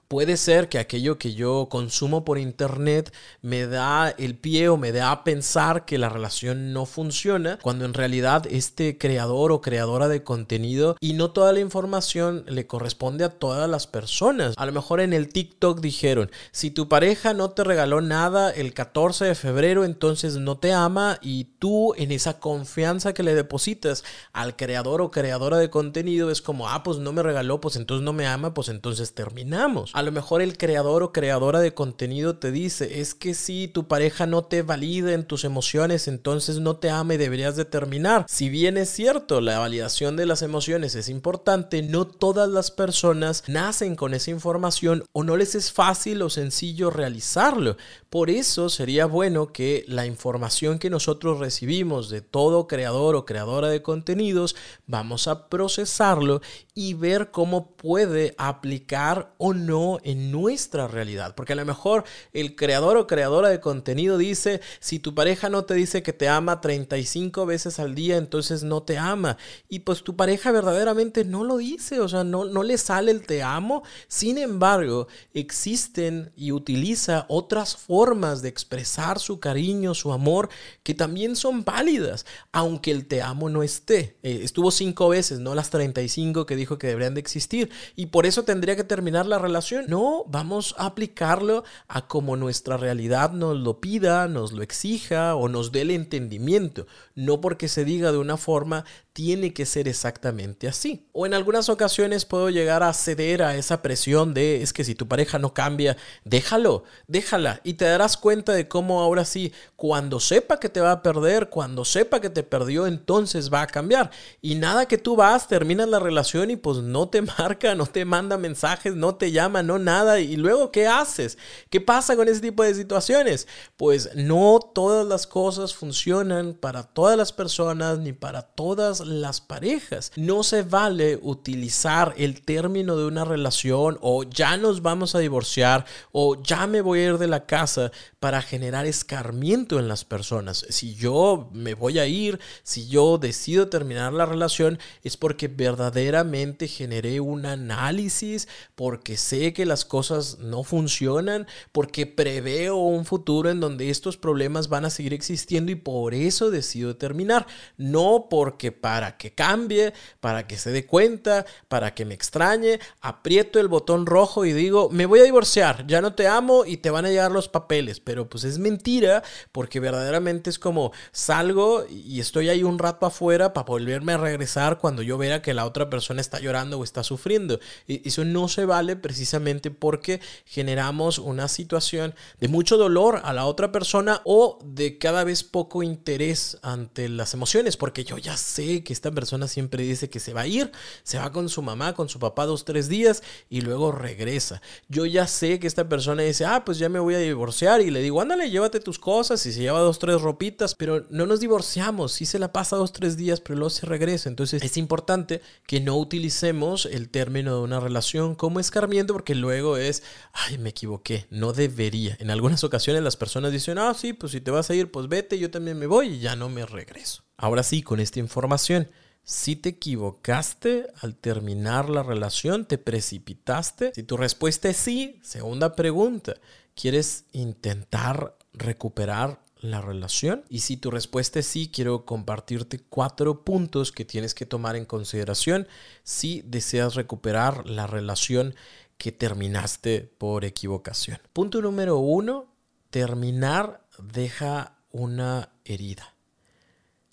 Puede 0.11 0.35
ser 0.35 0.67
que 0.67 0.77
aquello 0.77 1.17
que 1.17 1.35
yo 1.35 1.69
consumo 1.69 2.25
por 2.25 2.37
internet 2.37 3.13
me 3.41 3.65
da 3.65 4.09
el 4.09 4.35
pie 4.35 4.67
o 4.67 4.75
me 4.75 4.91
da 4.91 5.09
a 5.09 5.23
pensar 5.23 5.85
que 5.85 5.97
la 5.97 6.09
relación 6.09 6.73
no 6.73 6.85
funciona, 6.85 7.57
cuando 7.61 7.85
en 7.85 7.93
realidad 7.93 8.45
este 8.49 8.97
creador 8.97 9.53
o 9.53 9.61
creadora 9.61 10.09
de 10.09 10.21
contenido 10.21 10.97
y 10.99 11.13
no 11.13 11.31
toda 11.31 11.53
la 11.53 11.61
información 11.61 12.43
le 12.45 12.67
corresponde 12.67 13.23
a 13.23 13.29
todas 13.29 13.69
las 13.69 13.87
personas. 13.87 14.53
A 14.57 14.65
lo 14.65 14.73
mejor 14.73 14.99
en 14.99 15.13
el 15.13 15.29
TikTok 15.29 15.79
dijeron, 15.79 16.29
si 16.51 16.71
tu 16.71 16.89
pareja 16.89 17.33
no 17.33 17.51
te 17.51 17.63
regaló 17.63 18.01
nada 18.01 18.51
el 18.51 18.73
14 18.73 19.23
de 19.23 19.35
febrero, 19.35 19.85
entonces 19.85 20.35
no 20.35 20.57
te 20.57 20.73
ama 20.73 21.19
y 21.21 21.45
tú 21.57 21.93
en 21.95 22.11
esa 22.11 22.37
confianza 22.37 23.13
que 23.13 23.23
le 23.23 23.33
depositas 23.33 24.03
al 24.33 24.57
creador 24.57 25.01
o 25.01 25.09
creadora 25.09 25.57
de 25.57 25.69
contenido 25.69 26.31
es 26.31 26.41
como, 26.41 26.67
ah, 26.67 26.83
pues 26.83 26.97
no 26.97 27.13
me 27.13 27.23
regaló, 27.23 27.61
pues 27.61 27.77
entonces 27.77 28.03
no 28.03 28.11
me 28.11 28.27
ama, 28.27 28.53
pues 28.53 28.67
entonces 28.67 29.13
terminamos 29.13 29.93
a 30.01 30.03
lo 30.03 30.11
mejor 30.11 30.41
el 30.41 30.57
creador 30.57 31.03
o 31.03 31.13
creadora 31.13 31.59
de 31.59 31.75
contenido 31.75 32.35
te 32.35 32.51
dice, 32.51 33.01
es 33.01 33.13
que 33.13 33.35
si 33.35 33.67
tu 33.67 33.87
pareja 33.87 34.25
no 34.25 34.43
te 34.43 34.63
valida 34.63 35.13
en 35.13 35.25
tus 35.25 35.43
emociones, 35.43 36.07
entonces 36.07 36.57
no 36.57 36.77
te 36.77 36.89
ama 36.89 37.13
y 37.13 37.17
deberías 37.17 37.55
de 37.55 37.65
terminar. 37.65 38.25
Si 38.27 38.49
bien 38.49 38.77
es 38.77 38.89
cierto, 38.89 39.41
la 39.41 39.59
validación 39.59 40.15
de 40.17 40.25
las 40.25 40.41
emociones 40.41 40.95
es 40.95 41.07
importante, 41.07 41.83
no 41.83 42.07
todas 42.07 42.49
las 42.49 42.71
personas 42.71 43.43
nacen 43.47 43.95
con 43.95 44.15
esa 44.15 44.31
información 44.31 45.03
o 45.13 45.23
no 45.23 45.37
les 45.37 45.53
es 45.53 45.71
fácil 45.71 46.23
o 46.23 46.31
sencillo 46.31 46.89
realizarlo. 46.89 47.77
Por 48.09 48.31
eso 48.31 48.69
sería 48.69 49.05
bueno 49.05 49.53
que 49.53 49.85
la 49.87 50.07
información 50.07 50.79
que 50.79 50.89
nosotros 50.89 51.37
recibimos 51.37 52.09
de 52.09 52.21
todo 52.21 52.67
creador 52.67 53.15
o 53.15 53.25
creadora 53.25 53.69
de 53.69 53.83
contenidos, 53.83 54.55
vamos 54.87 55.27
a 55.27 55.47
procesarlo 55.47 56.41
y 56.73 56.95
ver 56.95 57.29
cómo 57.29 57.75
puede 57.75 58.33
aplicar 58.39 59.35
o 59.37 59.53
no 59.53 59.90
en 60.03 60.31
nuestra 60.31 60.87
realidad. 60.87 61.35
Porque 61.35 61.53
a 61.53 61.55
lo 61.55 61.65
mejor 61.65 62.03
el 62.33 62.55
creador 62.55 62.97
o 62.97 63.07
creadora 63.07 63.49
de 63.49 63.59
contenido 63.59 64.17
dice, 64.17 64.61
si 64.79 64.99
tu 64.99 65.15
pareja 65.15 65.49
no 65.49 65.65
te 65.65 65.73
dice 65.73 66.03
que 66.03 66.13
te 66.13 66.29
ama 66.29 66.61
35 66.61 67.45
veces 67.45 67.79
al 67.79 67.95
día, 67.95 68.17
entonces 68.17 68.63
no 68.63 68.83
te 68.83 68.97
ama. 68.97 69.37
Y 69.69 69.79
pues 69.79 70.03
tu 70.03 70.15
pareja 70.15 70.51
verdaderamente 70.51 71.25
no 71.25 71.43
lo 71.43 71.57
dice, 71.57 71.99
o 71.99 72.07
sea, 72.07 72.23
no, 72.23 72.45
no 72.45 72.63
le 72.63 72.77
sale 72.77 73.11
el 73.11 73.25
te 73.25 73.43
amo. 73.43 73.83
Sin 74.07 74.37
embargo, 74.37 75.07
existen 75.33 76.31
y 76.35 76.51
utiliza 76.51 77.25
otras 77.29 77.75
formas 77.75 78.41
de 78.41 78.49
expresar 78.49 79.19
su 79.19 79.39
cariño, 79.39 79.93
su 79.93 80.13
amor, 80.13 80.49
que 80.83 80.93
también 80.93 81.35
son 81.35 81.63
válidas, 81.63 82.25
aunque 82.51 82.91
el 82.91 83.05
te 83.07 83.21
amo 83.21 83.49
no 83.49 83.63
esté. 83.63 84.17
Eh, 84.23 84.41
estuvo 84.43 84.71
cinco 84.71 85.09
veces, 85.09 85.39
no 85.39 85.55
las 85.55 85.69
35 85.69 86.45
que 86.45 86.55
dijo 86.55 86.77
que 86.77 86.87
deberían 86.87 87.13
de 87.13 87.21
existir. 87.21 87.71
Y 87.95 88.07
por 88.07 88.25
eso 88.25 88.43
tendría 88.43 88.75
que 88.75 88.83
terminar 88.83 89.25
la 89.25 89.39
relación 89.39 89.70
no, 89.87 90.25
vamos 90.27 90.75
a 90.77 90.85
aplicarlo 90.85 91.63
a 91.87 92.07
como 92.07 92.35
nuestra 92.35 92.77
realidad 92.77 93.31
nos 93.31 93.57
lo 93.57 93.79
pida, 93.79 94.27
nos 94.27 94.51
lo 94.51 94.63
exija 94.63 95.35
o 95.35 95.47
nos 95.47 95.71
dé 95.71 95.81
el 95.81 95.91
entendimiento. 95.91 96.87
No 97.15 97.41
porque 97.41 97.67
se 97.67 97.85
diga 97.85 98.11
de 98.11 98.17
una 98.17 98.37
forma 98.37 98.85
tiene 99.13 99.53
que 99.53 99.65
ser 99.65 99.87
exactamente 99.87 100.67
así. 100.67 101.07
O 101.11 101.25
en 101.25 101.33
algunas 101.33 101.67
ocasiones 101.69 102.25
puedo 102.25 102.49
llegar 102.49 102.81
a 102.83 102.93
ceder 102.93 103.43
a 103.43 103.55
esa 103.55 103.81
presión 103.81 104.33
de 104.33 104.61
es 104.61 104.71
que 104.71 104.83
si 104.83 104.95
tu 104.95 105.07
pareja 105.07 105.37
no 105.37 105.53
cambia, 105.53 105.97
déjalo, 106.23 106.83
déjala 107.07 107.59
y 107.63 107.73
te 107.73 107.85
darás 107.85 108.15
cuenta 108.15 108.53
de 108.53 108.67
cómo 108.67 109.01
ahora 109.01 109.25
sí, 109.25 109.51
cuando 109.75 110.19
sepa 110.19 110.59
que 110.59 110.69
te 110.69 110.79
va 110.79 110.91
a 110.91 111.01
perder, 111.03 111.49
cuando 111.49 111.83
sepa 111.83 112.21
que 112.21 112.29
te 112.29 112.43
perdió, 112.43 112.87
entonces 112.87 113.51
va 113.51 113.63
a 113.63 113.67
cambiar. 113.67 114.11
Y 114.41 114.55
nada 114.55 114.87
que 114.87 114.97
tú 114.97 115.15
vas, 115.17 115.47
terminas 115.47 115.89
la 115.89 115.99
relación 115.99 116.49
y 116.49 116.55
pues 116.55 116.77
no 116.77 117.09
te 117.09 117.21
marca, 117.39 117.75
no 117.75 117.85
te 117.87 118.05
manda 118.05 118.37
mensajes, 118.37 118.95
no 118.95 119.15
te 119.15 119.31
llama, 119.31 119.61
no 119.61 119.77
nada. 119.77 120.19
Y 120.21 120.37
luego, 120.37 120.71
¿qué 120.71 120.87
haces? 120.87 121.37
¿Qué 121.69 121.81
pasa 121.81 122.15
con 122.15 122.29
ese 122.29 122.39
tipo 122.39 122.63
de 122.63 122.73
situaciones? 122.73 123.47
Pues 123.75 124.15
no 124.15 124.59
todas 124.73 125.05
las 125.05 125.27
cosas 125.27 125.73
funcionan 125.73 126.53
para 126.53 126.83
todas 126.83 127.17
las 127.17 127.33
personas 127.33 127.99
ni 127.99 128.13
para 128.13 128.43
todas 128.43 129.00
las 129.05 129.41
parejas. 129.41 130.11
No 130.15 130.43
se 130.43 130.63
vale 130.63 131.19
utilizar 131.21 132.13
el 132.17 132.41
término 132.41 132.97
de 132.97 133.05
una 133.05 133.25
relación 133.25 133.97
o 134.01 134.23
ya 134.23 134.57
nos 134.57 134.81
vamos 134.81 135.15
a 135.15 135.19
divorciar 135.19 135.85
o 136.11 136.41
ya 136.41 136.67
me 136.67 136.81
voy 136.81 136.99
a 136.99 137.05
ir 137.05 137.17
de 137.17 137.27
la 137.27 137.45
casa 137.45 137.91
para 138.19 138.41
generar 138.41 138.85
escarmiento 138.85 139.79
en 139.79 139.87
las 139.87 140.05
personas. 140.05 140.65
Si 140.69 140.95
yo 140.95 141.49
me 141.53 141.73
voy 141.73 141.99
a 141.99 142.05
ir, 142.05 142.39
si 142.63 142.87
yo 142.87 143.17
decido 143.17 143.67
terminar 143.67 144.13
la 144.13 144.25
relación, 144.25 144.79
es 145.03 145.17
porque 145.17 145.47
verdaderamente 145.47 146.67
generé 146.67 147.19
un 147.19 147.45
análisis, 147.45 148.47
porque 148.75 149.17
sé 149.17 149.53
que 149.53 149.65
las 149.65 149.85
cosas 149.85 150.39
no 150.39 150.63
funcionan, 150.63 151.47
porque 151.71 152.05
preveo 152.05 152.77
un 152.77 153.05
futuro 153.05 153.49
en 153.49 153.59
donde 153.59 153.89
estos 153.89 154.17
problemas 154.17 154.69
van 154.69 154.85
a 154.85 154.89
seguir 154.89 155.13
existiendo 155.13 155.71
y 155.71 155.75
por 155.75 156.13
eso 156.13 156.51
decido 156.51 156.95
terminar. 156.97 157.47
No 157.77 158.27
porque 158.29 158.71
para 158.71 158.90
que 159.17 159.33
cambie, 159.33 159.93
para 160.19 160.47
que 160.47 160.57
se 160.57 160.71
dé 160.71 160.85
cuenta, 160.85 161.45
para 161.67 161.93
que 161.93 162.05
me 162.05 162.13
extrañe, 162.13 162.79
aprieto 163.01 163.59
el 163.59 163.67
botón 163.67 164.05
rojo 164.05 164.45
y 164.45 164.53
digo, 164.53 164.89
me 164.91 165.05
voy 165.05 165.19
a 165.19 165.23
divorciar, 165.23 165.85
ya 165.87 166.01
no 166.01 166.13
te 166.13 166.27
amo 166.27 166.65
y 166.65 166.77
te 166.77 166.89
van 166.89 167.05
a 167.05 167.09
llegar 167.09 167.31
los 167.31 167.47
papeles 167.47 167.71
pero 168.03 168.29
pues 168.29 168.43
es 168.43 168.59
mentira 168.59 169.23
porque 169.51 169.79
verdaderamente 169.79 170.49
es 170.49 170.59
como 170.59 170.91
salgo 171.11 171.85
y 171.89 172.19
estoy 172.19 172.49
ahí 172.49 172.63
un 172.63 172.79
rato 172.79 173.05
afuera 173.05 173.53
para 173.53 173.65
volverme 173.65 174.13
a 174.13 174.17
regresar 174.17 174.77
cuando 174.77 175.01
yo 175.01 175.17
vea 175.17 175.41
que 175.41 175.53
la 175.53 175.65
otra 175.65 175.89
persona 175.89 176.21
está 176.21 176.39
llorando 176.39 176.79
o 176.79 176.83
está 176.83 177.03
sufriendo. 177.03 177.59
Y 177.87 178.07
eso 178.07 178.25
no 178.25 178.47
se 178.47 178.65
vale 178.65 178.95
precisamente 178.95 179.71
porque 179.71 180.19
generamos 180.45 181.17
una 181.17 181.47
situación 181.47 182.13
de 182.39 182.47
mucho 182.47 182.77
dolor 182.77 183.21
a 183.23 183.33
la 183.33 183.45
otra 183.45 183.71
persona 183.71 184.21
o 184.25 184.59
de 184.63 184.97
cada 184.97 185.23
vez 185.23 185.43
poco 185.43 185.83
interés 185.83 186.57
ante 186.61 187.09
las 187.09 187.33
emociones, 187.33 187.77
porque 187.77 188.03
yo 188.03 188.17
ya 188.17 188.37
sé 188.37 188.80
que 188.81 188.93
esta 188.93 189.11
persona 189.11 189.47
siempre 189.47 189.83
dice 189.83 190.09
que 190.09 190.19
se 190.19 190.33
va 190.33 190.41
a 190.41 190.47
ir, 190.47 190.71
se 191.03 191.17
va 191.17 191.31
con 191.31 191.49
su 191.49 191.61
mamá, 191.61 191.93
con 191.93 192.09
su 192.09 192.19
papá 192.19 192.45
dos, 192.45 192.65
tres 192.65 192.87
días 192.87 193.23
y 193.49 193.61
luego 193.61 193.91
regresa. 193.91 194.61
Yo 194.87 195.05
ya 195.05 195.27
sé 195.27 195.59
que 195.59 195.67
esta 195.67 195.87
persona 195.89 196.23
dice, 196.23 196.45
ah, 196.45 196.63
pues 196.65 196.77
ya 196.77 196.89
me 196.89 196.99
voy 196.99 197.15
a 197.15 197.19
divorciar 197.19 197.81
y 197.81 197.91
le 197.91 198.01
digo, 198.01 198.21
ándale, 198.21 198.49
llévate 198.49 198.79
tus 198.79 198.99
cosas 198.99 199.45
y 199.45 199.53
se 199.53 199.61
lleva 199.61 199.79
dos, 199.79 199.99
tres 199.99 200.21
ropitas, 200.21 200.75
pero 200.75 201.05
no 201.09 201.25
nos 201.25 201.39
divorciamos, 201.39 202.11
sí 202.13 202.25
se 202.25 202.39
la 202.39 202.51
pasa 202.51 202.75
dos, 202.75 202.91
tres 202.91 203.17
días, 203.17 203.41
pero 203.41 203.55
luego 203.55 203.69
se 203.69 203.85
regresa. 203.85 204.29
Entonces 204.29 204.61
es 204.63 204.77
importante 204.77 205.41
que 205.65 205.79
no 205.79 205.97
utilicemos 205.97 206.85
el 206.85 207.09
término 207.09 207.55
de 207.55 207.61
una 207.61 207.79
relación 207.79 208.35
como 208.35 208.59
escarmiento 208.59 209.13
porque 209.13 209.35
luego 209.35 209.77
es, 209.77 210.03
ay, 210.33 210.57
me 210.57 210.69
equivoqué, 210.69 211.27
no 211.29 211.53
debería. 211.53 212.17
En 212.19 212.31
algunas 212.31 212.63
ocasiones 212.63 213.03
las 213.03 213.17
personas 213.17 213.51
dicen, 213.51 213.77
ah, 213.77 213.93
sí, 213.93 214.13
pues 214.13 214.31
si 214.31 214.41
te 214.41 214.51
vas 214.51 214.69
a 214.69 214.75
ir, 214.75 214.91
pues 214.91 215.07
vete, 215.07 215.39
yo 215.39 215.51
también 215.51 215.77
me 215.77 215.87
voy 215.87 216.07
y 216.07 216.19
ya 216.19 216.35
no 216.35 216.49
me 216.49 216.65
regreso. 216.65 217.23
Ahora 217.41 217.63
sí, 217.63 217.81
con 217.81 217.99
esta 217.99 218.19
información, 218.19 218.87
si 219.23 219.55
te 219.55 219.69
equivocaste 219.69 220.85
al 221.01 221.15
terminar 221.15 221.89
la 221.89 222.03
relación, 222.03 222.65
te 222.65 222.77
precipitaste. 222.77 223.93
Si 223.95 224.03
tu 224.03 224.15
respuesta 224.15 224.69
es 224.69 224.77
sí, 224.77 225.19
segunda 225.23 225.75
pregunta, 225.75 226.35
¿quieres 226.75 227.25
intentar 227.31 228.37
recuperar 228.53 229.41
la 229.59 229.81
relación? 229.81 230.43
Y 230.49 230.59
si 230.59 230.77
tu 230.77 230.91
respuesta 230.91 231.39
es 231.39 231.47
sí, 231.47 231.71
quiero 231.73 232.05
compartirte 232.05 232.79
cuatro 232.79 233.43
puntos 233.43 233.91
que 233.91 234.05
tienes 234.05 234.35
que 234.35 234.45
tomar 234.45 234.75
en 234.75 234.85
consideración 234.85 235.67
si 236.03 236.43
deseas 236.45 236.93
recuperar 236.93 237.65
la 237.67 237.87
relación 237.87 238.53
que 238.99 239.11
terminaste 239.11 240.01
por 240.19 240.45
equivocación. 240.45 241.17
Punto 241.33 241.59
número 241.59 241.97
uno, 241.97 242.53
terminar 242.91 243.83
deja 243.97 244.77
una 244.91 245.49
herida. 245.65 246.13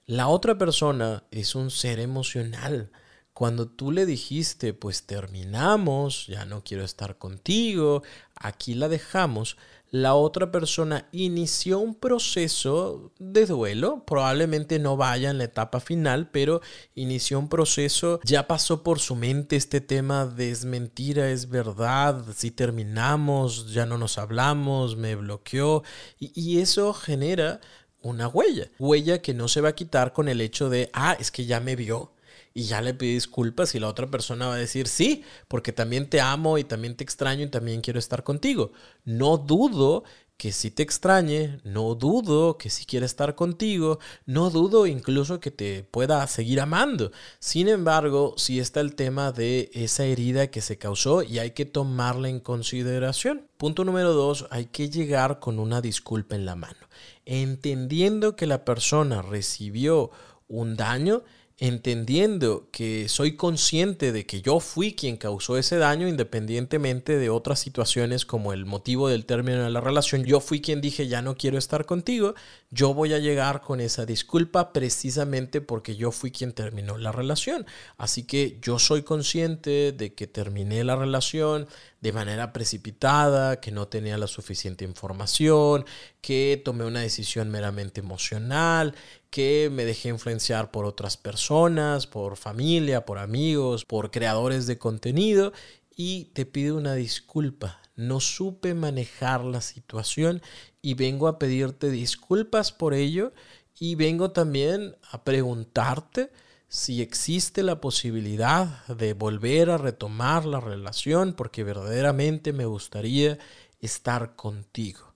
La 0.09 0.29
otra 0.29 0.57
persona 0.57 1.25
es 1.31 1.55
un 1.55 1.71
ser 1.71 2.01
emocional. 2.01 2.91
Cuando 3.35 3.69
tú 3.69 3.93
le 3.93 4.07
dijiste, 4.07 4.73
pues 4.73 5.03
terminamos, 5.03 6.27
ya 6.29 6.47
no 6.47 6.65
quiero 6.65 6.83
estar 6.83 7.19
contigo, 7.19 8.03
aquí 8.35 8.73
la 8.73 8.89
dejamos, 8.89 9.59
la 9.91 10.15
otra 10.15 10.51
persona 10.51 11.07
inició 11.13 11.79
un 11.81 11.95
proceso 11.95 13.13
de 13.19 13.45
duelo, 13.45 14.03
probablemente 14.07 14.79
no 14.79 14.97
vaya 14.97 15.29
en 15.29 15.37
la 15.37 15.45
etapa 15.45 15.79
final, 15.79 16.31
pero 16.31 16.63
inició 16.95 17.39
un 17.39 17.51
proceso, 17.51 18.19
ya 18.25 18.47
pasó 18.47 18.83
por 18.83 19.01
su 19.01 19.15
mente 19.15 19.57
este 19.57 19.83
tema 19.83 20.25
de 20.25 20.51
es 20.51 20.65
mentira, 20.65 21.31
es 21.31 21.51
verdad, 21.51 22.25
si 22.35 22.51
terminamos, 22.51 23.75
ya 23.75 23.85
no 23.85 23.99
nos 23.99 24.17
hablamos, 24.17 24.97
me 24.97 25.17
bloqueó, 25.17 25.83
y, 26.19 26.33
y 26.35 26.61
eso 26.61 26.95
genera 26.95 27.61
una 28.03 28.29
huella. 28.29 28.71
Huella 28.79 29.21
que 29.21 29.35
no 29.35 29.49
se 29.49 29.61
va 29.61 29.71
a 29.71 29.75
quitar 29.75 30.13
con 30.13 30.29
el 30.29 30.41
hecho 30.41 30.69
de, 30.71 30.91
ah, 30.93 31.17
es 31.19 31.31
que 31.31 31.47
ya 31.47 31.61
me 31.61 31.77
vio 31.77 32.13
y 32.55 32.65
ya 32.65 32.81
le 32.81 32.95
pedí 32.95 33.15
disculpas 33.15 33.75
y 33.75 33.81
la 33.81 33.89
otra 33.89 34.09
persona 34.09 34.49
va 34.49 34.55
a 34.55 34.59
decir, 34.59 34.89
sí, 34.89 35.23
porque 35.47 35.73
también 35.73 36.09
te 36.09 36.21
amo 36.21 36.59
y 36.59 36.65
también 36.65 36.97
te 36.97 37.05
extraño 37.05 37.45
y 37.45 37.49
también 37.49 37.81
quiero 37.81 37.99
estar 37.99 38.25
contigo. 38.25 38.73
No 39.05 39.37
dudo 39.39 40.05
que 40.39 40.53
si 40.53 40.71
te 40.71 40.83
extrañe, 40.83 41.61
no 41.65 41.95
dudo 41.95 42.57
que 42.57 42.71
si 42.71 42.87
quiere 42.87 43.05
estar 43.05 43.35
contigo, 43.35 43.99
no 44.25 44.49
dudo 44.49 44.87
incluso 44.87 45.41
que 45.41 45.51
te 45.51 45.83
pueda 45.83 46.27
seguir 46.27 46.61
amando. 46.61 47.13
Sin 47.41 47.69
embargo, 47.69 48.33
si 48.39 48.61
está 48.61 48.81
el 48.81 48.95
tema 48.95 49.33
de 49.33 49.71
esa 49.75 50.05
herida 50.05 50.47
que 50.47 50.63
se 50.63 50.79
causó 50.79 51.23
y 51.23 51.41
hay 51.41 51.51
que 51.51 51.67
tomarla 51.67 52.31
en 52.31 52.41
consideración. 52.41 53.49
Punto 53.59 53.85
número 53.85 54.15
dos, 54.15 54.47
hay 54.51 54.67
que 54.67 54.89
llegar 54.89 55.41
con 55.41 55.59
una 55.59 55.83
disculpa 55.83 56.37
en 56.37 56.47
la 56.47 56.55
mano 56.55 56.89
entendiendo 57.29 58.37
que 58.37 58.47
la 58.47 58.65
persona 58.65 59.21
recibió 59.21 60.11
un 60.49 60.77
daño, 60.77 61.25
entendiendo 61.61 62.69
que 62.71 63.09
soy 63.09 63.35
consciente 63.35 64.13
de 64.13 64.27
que 64.27 64.41
yo 64.41 64.61
fui 64.61 64.95
quien 64.95 65.17
causó 65.17 65.59
ese 65.59 65.77
daño 65.77 66.07
independientemente 66.07 67.19
de 67.19 67.31
otras 67.31 67.59
situaciones 67.59 68.25
como 68.25 68.53
el 68.53 68.65
motivo 68.65 69.09
del 69.09 69.27
término 69.27 69.65
de 69.65 69.71
la 69.71 69.81
relación, 69.81 70.25
yo 70.25 70.39
fui 70.39 70.61
quien 70.61 70.81
dije 70.81 71.09
ya 71.09 71.21
no 71.21 71.37
quiero 71.37 71.59
estar 71.59 71.85
contigo, 71.85 72.35
yo 72.71 72.95
voy 72.95 73.13
a 73.13 73.19
llegar 73.19 73.61
con 73.61 73.81
esa 73.81 74.07
disculpa 74.07 74.73
precisamente 74.73 75.61
porque 75.61 75.97
yo 75.97 76.13
fui 76.13 76.31
quien 76.31 76.53
terminó 76.53 76.97
la 76.97 77.11
relación. 77.11 77.67
Así 77.97 78.23
que 78.23 78.59
yo 78.63 78.79
soy 78.79 79.03
consciente 79.03 79.91
de 79.91 80.15
que 80.15 80.29
terminé 80.29 80.85
la 80.85 80.95
relación, 80.95 81.67
de 82.01 82.13
manera 82.13 82.53
precipitada, 82.53 83.61
que 83.61 83.73
no 83.73 83.89
tenía 83.89 84.17
la 84.19 84.29
suficiente 84.29 84.85
información, 84.85 85.85
que 86.21 86.61
tomé 86.65 86.85
una 86.85 87.01
decisión 87.01 87.51
meramente 87.51 88.01
emocional, 88.01 88.95
que 89.31 89.71
me 89.73 89.85
dejé 89.85 90.09
influenciar 90.09 90.71
por 90.71 90.85
otras 90.85 91.17
personas, 91.17 92.07
por 92.07 92.37
familia, 92.37 93.05
por 93.05 93.19
amigos, 93.19 93.85
por 93.85 94.11
creadores 94.11 94.67
de 94.67 94.79
contenido 94.79 95.53
y 95.95 96.27
te 96.27 96.47
pido 96.47 96.77
una 96.77 96.95
disculpa. 96.95 97.81
No 97.97 98.21
supe 98.21 98.75
manejar 98.75 99.45
la 99.45 99.61
situación 99.61 100.43
y 100.81 100.95
vengo 100.95 101.29
a 101.29 101.39
pedirte 101.39 101.91
disculpas 101.91 102.73
por 102.73 102.95
ello 102.95 103.33
y 103.79 103.95
vengo 103.95 104.31
también 104.31 104.97
a 105.11 105.25
preguntarte 105.25 106.31
si 106.69 107.01
existe 107.01 107.63
la 107.63 107.81
posibilidad 107.81 108.87
de 108.87 109.15
volver 109.15 109.71
a 109.71 109.79
retomar 109.79 110.45
la 110.45 110.61
relación 110.61 111.33
porque 111.33 111.65
verdaderamente 111.65 112.53
me 112.53 112.67
gustaría 112.67 113.39
estar 113.81 114.37
contigo. 114.37 115.08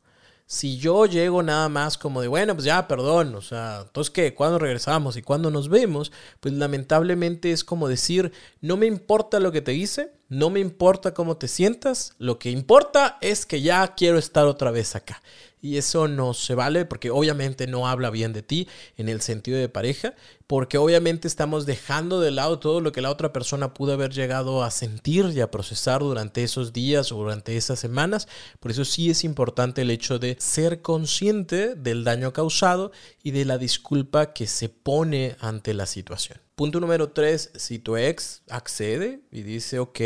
Si 0.53 0.77
yo 0.77 1.07
llego 1.07 1.43
nada 1.43 1.71
más 1.71 1.97
como 1.97 2.21
de, 2.21 2.29
bueno, 2.29 2.53
pues 2.53 2.67
ya, 2.67 2.87
perdón, 2.87 3.35
o 3.35 3.41
sea, 3.41 3.85
entonces 3.87 4.11
qué, 4.11 4.35
¿cuándo 4.35 4.59
regresamos 4.59 5.17
y 5.17 5.23
cuándo 5.23 5.51
nos 5.51 5.71
vemos? 5.71 6.13
Pues 6.41 6.53
lamentablemente 6.53 7.53
es 7.53 7.65
como 7.65 7.89
decir, 7.89 8.33
no 8.61 8.77
me 8.77 8.85
importa 8.85 9.41
lo 9.41 9.51
que 9.51 9.63
te 9.63 9.73
hice, 9.73 10.13
no 10.33 10.49
me 10.49 10.61
importa 10.61 11.13
cómo 11.13 11.37
te 11.37 11.47
sientas, 11.47 12.15
lo 12.17 12.39
que 12.39 12.51
importa 12.51 13.19
es 13.21 13.45
que 13.45 13.61
ya 13.61 13.95
quiero 13.95 14.17
estar 14.17 14.47
otra 14.47 14.71
vez 14.71 14.97
acá. 14.97 15.23
Y 15.61 15.77
eso 15.77 16.09
no 16.09 16.33
se 16.33 16.55
vale 16.55 16.87
porque 16.87 17.11
obviamente 17.11 17.67
no 17.67 17.87
habla 17.87 18.09
bien 18.09 18.33
de 18.33 18.43
ti 18.43 18.67
en 18.97 19.11
el 19.11 19.21
sentido 19.21 19.59
de 19.59 19.69
pareja, 19.69 20.15
porque 20.47 20.79
obviamente 20.79 21.29
estamos 21.29 21.67
dejando 21.67 22.19
de 22.19 22.31
lado 22.31 22.59
todo 22.59 22.81
lo 22.81 22.93
que 22.93 23.03
la 23.03 23.11
otra 23.11 23.31
persona 23.35 23.75
pudo 23.75 23.93
haber 23.93 24.11
llegado 24.11 24.65
a 24.65 24.71
sentir 24.71 25.27
y 25.35 25.43
a 25.43 25.51
procesar 25.51 26.01
durante 26.01 26.43
esos 26.43 26.73
días 26.73 27.13
o 27.13 27.17
durante 27.17 27.59
esas 27.59 27.79
semanas. 27.79 28.27
Por 28.59 28.71
eso 28.71 28.87
sí 28.87 29.11
es 29.11 29.25
importante 29.25 29.83
el 29.83 29.91
hecho 29.91 30.19
de 30.19 30.39
ser 30.41 30.81
consciente 30.81 31.75
del 31.75 32.05
daño 32.05 32.33
causado 32.33 32.91
y 33.23 33.33
de 33.33 33.45
la 33.45 33.59
disculpa 33.59 34.33
que 34.33 34.47
se 34.47 34.71
pone 34.71 35.37
ante 35.41 35.75
la 35.75 35.85
situación. 35.85 36.41
Punto 36.55 36.81
número 36.81 37.11
tres, 37.11 37.51
si 37.55 37.79
tu 37.79 37.97
ex 37.97 38.43
accede 38.51 39.21
y 39.31 39.43
dice, 39.43 39.79
ok, 39.79 40.01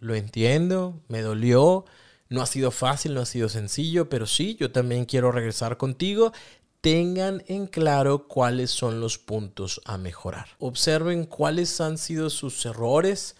lo 0.00 0.14
entiendo, 0.16 1.00
me 1.08 1.22
dolió, 1.22 1.84
no 2.28 2.42
ha 2.42 2.46
sido 2.46 2.72
fácil, 2.72 3.14
no 3.14 3.20
ha 3.20 3.26
sido 3.26 3.48
sencillo, 3.48 4.08
pero 4.08 4.26
sí, 4.26 4.56
yo 4.58 4.72
también 4.72 5.04
quiero 5.04 5.30
regresar 5.30 5.76
contigo. 5.76 6.32
Tengan 6.80 7.44
en 7.46 7.66
claro 7.68 8.26
cuáles 8.26 8.70
son 8.70 9.00
los 9.00 9.18
puntos 9.18 9.80
a 9.84 9.96
mejorar. 9.96 10.48
Observen 10.58 11.24
cuáles 11.24 11.80
han 11.80 11.96
sido 11.96 12.28
sus 12.28 12.66
errores. 12.66 13.36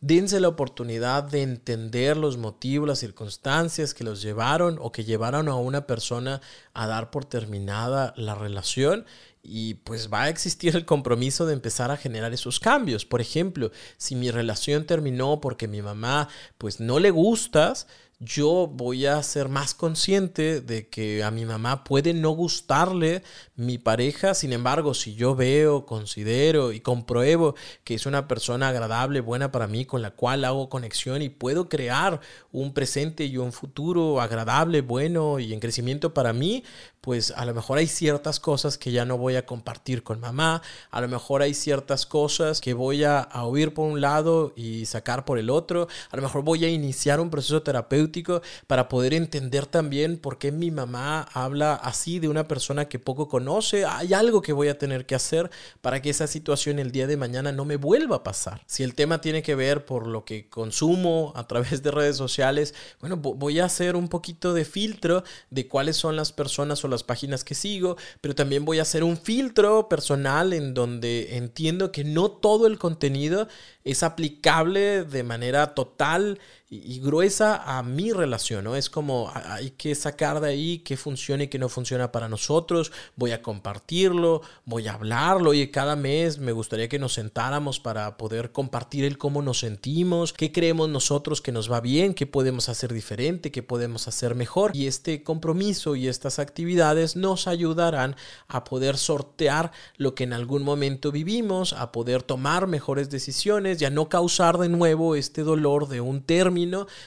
Dense 0.00 0.40
la 0.40 0.48
oportunidad 0.48 1.24
de 1.24 1.42
entender 1.42 2.16
los 2.16 2.38
motivos, 2.38 2.88
las 2.88 2.98
circunstancias 2.98 3.92
que 3.92 4.02
los 4.02 4.22
llevaron 4.22 4.78
o 4.80 4.90
que 4.90 5.04
llevaron 5.04 5.48
a 5.48 5.56
una 5.56 5.86
persona 5.86 6.40
a 6.72 6.86
dar 6.86 7.10
por 7.10 7.26
terminada 7.26 8.14
la 8.16 8.34
relación 8.34 9.04
y 9.42 9.74
pues 9.74 10.12
va 10.12 10.24
a 10.24 10.28
existir 10.28 10.76
el 10.76 10.84
compromiso 10.84 11.46
de 11.46 11.54
empezar 11.54 11.90
a 11.90 11.96
generar 11.96 12.32
esos 12.32 12.60
cambios. 12.60 13.04
Por 13.04 13.20
ejemplo, 13.20 13.70
si 13.96 14.14
mi 14.14 14.30
relación 14.30 14.84
terminó 14.84 15.40
porque 15.40 15.68
mi 15.68 15.82
mamá 15.82 16.28
pues 16.58 16.80
no 16.80 16.98
le 16.98 17.10
gustas, 17.10 17.86
yo 18.22 18.66
voy 18.70 19.06
a 19.06 19.22
ser 19.22 19.48
más 19.48 19.72
consciente 19.72 20.60
de 20.60 20.88
que 20.90 21.24
a 21.24 21.30
mi 21.30 21.46
mamá 21.46 21.84
puede 21.84 22.12
no 22.12 22.30
gustarle 22.32 23.22
mi 23.56 23.78
pareja, 23.78 24.34
sin 24.34 24.52
embargo, 24.52 24.92
si 24.92 25.14
yo 25.14 25.34
veo, 25.34 25.86
considero 25.86 26.72
y 26.72 26.80
compruebo 26.80 27.54
que 27.82 27.94
es 27.94 28.04
una 28.04 28.28
persona 28.28 28.68
agradable, 28.68 29.20
buena 29.20 29.50
para 29.50 29.66
mí, 29.66 29.86
con 29.86 30.02
la 30.02 30.10
cual 30.10 30.44
hago 30.44 30.68
conexión 30.68 31.22
y 31.22 31.30
puedo 31.30 31.70
crear 31.70 32.20
un 32.52 32.74
presente 32.74 33.24
y 33.24 33.38
un 33.38 33.52
futuro 33.52 34.20
agradable, 34.20 34.82
bueno 34.82 35.38
y 35.38 35.54
en 35.54 35.60
crecimiento 35.60 36.12
para 36.12 36.34
mí, 36.34 36.62
pues 37.00 37.32
a 37.36 37.44
lo 37.44 37.54
mejor 37.54 37.78
hay 37.78 37.86
ciertas 37.86 38.40
cosas 38.40 38.78
que 38.78 38.92
ya 38.92 39.04
no 39.04 39.16
voy 39.16 39.36
a 39.36 39.46
compartir 39.46 40.02
con 40.02 40.20
mamá, 40.20 40.62
a 40.90 41.00
lo 41.00 41.08
mejor 41.08 41.42
hay 41.42 41.54
ciertas 41.54 42.06
cosas 42.06 42.60
que 42.60 42.74
voy 42.74 43.04
a, 43.04 43.20
a 43.20 43.44
oír 43.44 43.74
por 43.74 43.90
un 43.90 44.00
lado 44.00 44.52
y 44.56 44.86
sacar 44.86 45.24
por 45.24 45.38
el 45.38 45.50
otro, 45.50 45.88
a 46.10 46.16
lo 46.16 46.22
mejor 46.22 46.42
voy 46.42 46.64
a 46.64 46.68
iniciar 46.68 47.20
un 47.20 47.30
proceso 47.30 47.62
terapéutico 47.62 48.42
para 48.66 48.88
poder 48.88 49.14
entender 49.14 49.66
también 49.66 50.18
por 50.18 50.38
qué 50.38 50.52
mi 50.52 50.70
mamá 50.70 51.22
habla 51.32 51.74
así 51.74 52.18
de 52.18 52.28
una 52.28 52.46
persona 52.48 52.86
que 52.86 52.98
poco 52.98 53.28
conoce, 53.28 53.84
hay 53.84 54.14
algo 54.14 54.42
que 54.42 54.52
voy 54.52 54.68
a 54.68 54.78
tener 54.78 55.06
que 55.06 55.14
hacer 55.14 55.50
para 55.80 56.02
que 56.02 56.10
esa 56.10 56.26
situación 56.26 56.78
el 56.78 56.92
día 56.92 57.06
de 57.06 57.16
mañana 57.16 57.52
no 57.52 57.64
me 57.64 57.76
vuelva 57.76 58.16
a 58.16 58.22
pasar. 58.22 58.62
Si 58.66 58.82
el 58.82 58.94
tema 58.94 59.20
tiene 59.20 59.42
que 59.42 59.54
ver 59.54 59.84
por 59.84 60.06
lo 60.06 60.24
que 60.24 60.48
consumo 60.48 61.32
a 61.36 61.46
través 61.46 61.82
de 61.82 61.90
redes 61.90 62.16
sociales, 62.16 62.74
bueno, 63.00 63.16
voy 63.16 63.60
a 63.60 63.64
hacer 63.64 63.96
un 63.96 64.08
poquito 64.08 64.54
de 64.54 64.64
filtro 64.64 65.24
de 65.50 65.68
cuáles 65.68 65.96
son 65.96 66.16
las 66.16 66.32
personas 66.32 66.84
o 66.84 66.88
las 66.90 67.02
páginas 67.02 67.44
que 67.44 67.54
sigo, 67.54 67.96
pero 68.20 68.34
también 68.34 68.64
voy 68.64 68.78
a 68.78 68.82
hacer 68.82 69.04
un 69.04 69.16
filtro 69.16 69.88
personal 69.88 70.52
en 70.52 70.74
donde 70.74 71.36
entiendo 71.36 71.92
que 71.92 72.04
no 72.04 72.30
todo 72.30 72.66
el 72.66 72.78
contenido 72.78 73.48
es 73.84 74.02
aplicable 74.02 75.04
de 75.04 75.22
manera 75.22 75.74
total 75.74 76.38
y, 76.72 77.00
gruesa 77.00 77.56
a 77.78 77.82
mi 77.82 78.12
relación, 78.12 78.62
¿no? 78.62 78.76
Es 78.76 78.88
como 78.88 79.32
hay 79.34 79.70
que 79.72 79.92
sacar 79.96 80.40
de 80.40 80.50
ahí 80.50 80.78
qué 80.78 80.96
funciona 80.96 81.42
y 81.42 81.48
qué 81.48 81.58
no 81.58 81.68
funciona 81.68 82.12
para 82.12 82.28
nosotros, 82.28 82.92
voy 83.16 83.32
a 83.32 83.42
compartirlo, 83.42 84.42
voy 84.64 84.86
a 84.86 84.94
hablarlo 84.94 85.52
y 85.52 85.68
cada 85.72 85.96
mes 85.96 86.38
me 86.38 86.52
gustaría 86.52 86.88
que 86.88 87.00
nos 87.00 87.14
sentáramos 87.14 87.80
para 87.80 88.16
poder 88.16 88.52
compartir 88.52 89.04
el 89.04 89.18
cómo 89.18 89.42
nos 89.42 89.58
sentimos, 89.58 90.32
qué 90.32 90.52
creemos 90.52 90.88
nosotros 90.88 91.40
que 91.40 91.50
nos 91.50 91.70
va 91.70 91.80
bien, 91.80 92.14
qué 92.14 92.26
podemos 92.26 92.68
hacer 92.68 92.92
diferente, 92.92 93.50
qué 93.50 93.64
podemos 93.64 94.06
hacer 94.06 94.36
mejor 94.36 94.70
y 94.76 94.86
este 94.86 95.24
compromiso 95.24 95.96
y 95.96 96.06
estas 96.06 96.38
actividades 96.38 97.16
nos 97.16 97.48
ayudarán 97.48 98.14
a 98.46 98.62
poder 98.62 98.96
sortear 98.96 99.72
lo 99.96 100.14
que 100.14 100.22
en 100.22 100.32
algún 100.32 100.62
momento 100.62 101.10
vivimos, 101.10 101.72
a 101.72 101.90
poder 101.90 102.22
tomar 102.22 102.68
mejores 102.68 103.10
decisiones 103.10 103.82
y 103.82 103.86
a 103.86 103.90
no 103.90 104.08
causar 104.08 104.56
de 104.58 104.68
nuevo 104.68 105.16
este 105.16 105.42
dolor 105.42 105.88
de 105.88 106.00
un 106.00 106.22
término 106.22 106.59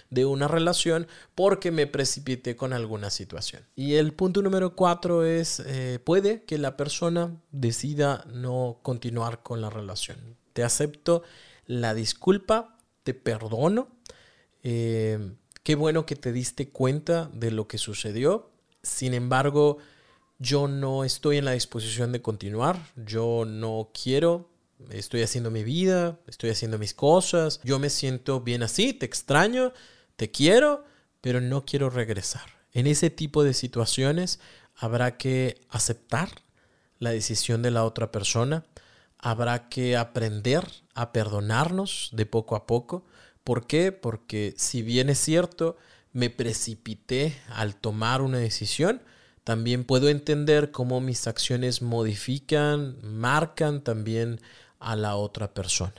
de 0.09 0.25
una 0.25 0.47
relación 0.47 1.07
porque 1.35 1.71
me 1.71 1.87
precipité 1.87 2.55
con 2.55 2.73
alguna 2.73 3.09
situación. 3.09 3.63
Y 3.75 3.95
el 3.95 4.13
punto 4.13 4.41
número 4.41 4.75
cuatro 4.75 5.25
es, 5.25 5.61
eh, 5.65 5.99
puede 6.03 6.43
que 6.43 6.57
la 6.57 6.77
persona 6.77 7.35
decida 7.51 8.25
no 8.31 8.79
continuar 8.81 9.43
con 9.43 9.61
la 9.61 9.69
relación. 9.69 10.17
Te 10.53 10.63
acepto 10.63 11.23
la 11.65 11.93
disculpa, 11.93 12.77
te 13.03 13.13
perdono. 13.13 13.87
Eh, 14.63 15.33
qué 15.63 15.75
bueno 15.75 16.05
que 16.05 16.15
te 16.15 16.31
diste 16.31 16.69
cuenta 16.69 17.29
de 17.33 17.51
lo 17.51 17.67
que 17.67 17.77
sucedió. 17.77 18.49
Sin 18.81 19.13
embargo, 19.13 19.77
yo 20.39 20.67
no 20.67 21.03
estoy 21.03 21.37
en 21.37 21.45
la 21.45 21.51
disposición 21.51 22.11
de 22.11 22.21
continuar. 22.21 22.77
Yo 22.95 23.45
no 23.45 23.91
quiero 23.93 24.49
estoy 24.89 25.21
haciendo 25.21 25.51
mi 25.51 25.63
vida, 25.63 26.19
estoy 26.27 26.49
haciendo 26.49 26.77
mis 26.77 26.93
cosas, 26.93 27.59
yo 27.63 27.79
me 27.79 27.89
siento 27.89 28.41
bien 28.41 28.63
así, 28.63 28.93
te 28.93 29.05
extraño, 29.05 29.73
te 30.15 30.31
quiero, 30.31 30.85
pero 31.21 31.41
no 31.41 31.65
quiero 31.65 31.89
regresar. 31.89 32.45
En 32.71 32.87
ese 32.87 33.09
tipo 33.09 33.43
de 33.43 33.53
situaciones 33.53 34.39
habrá 34.75 35.17
que 35.17 35.61
aceptar 35.69 36.29
la 36.99 37.11
decisión 37.11 37.61
de 37.61 37.71
la 37.71 37.83
otra 37.83 38.11
persona, 38.11 38.65
habrá 39.17 39.69
que 39.69 39.95
aprender 39.95 40.67
a 40.95 41.11
perdonarnos 41.11 42.09
de 42.13 42.25
poco 42.25 42.55
a 42.55 42.65
poco. 42.67 43.05
¿Por 43.43 43.67
qué? 43.67 43.91
Porque 43.91 44.53
si 44.57 44.81
bien 44.81 45.09
es 45.09 45.19
cierto, 45.19 45.77
me 46.11 46.29
precipité 46.29 47.41
al 47.49 47.75
tomar 47.75 48.21
una 48.21 48.37
decisión, 48.37 49.01
también 49.43 49.83
puedo 49.83 50.09
entender 50.09 50.71
cómo 50.71 51.01
mis 51.01 51.27
acciones 51.27 51.81
modifican, 51.81 52.97
marcan 53.01 53.83
también 53.83 54.39
a 54.83 54.95
la 54.95 55.15
otra 55.15 55.53
persona. 55.53 55.93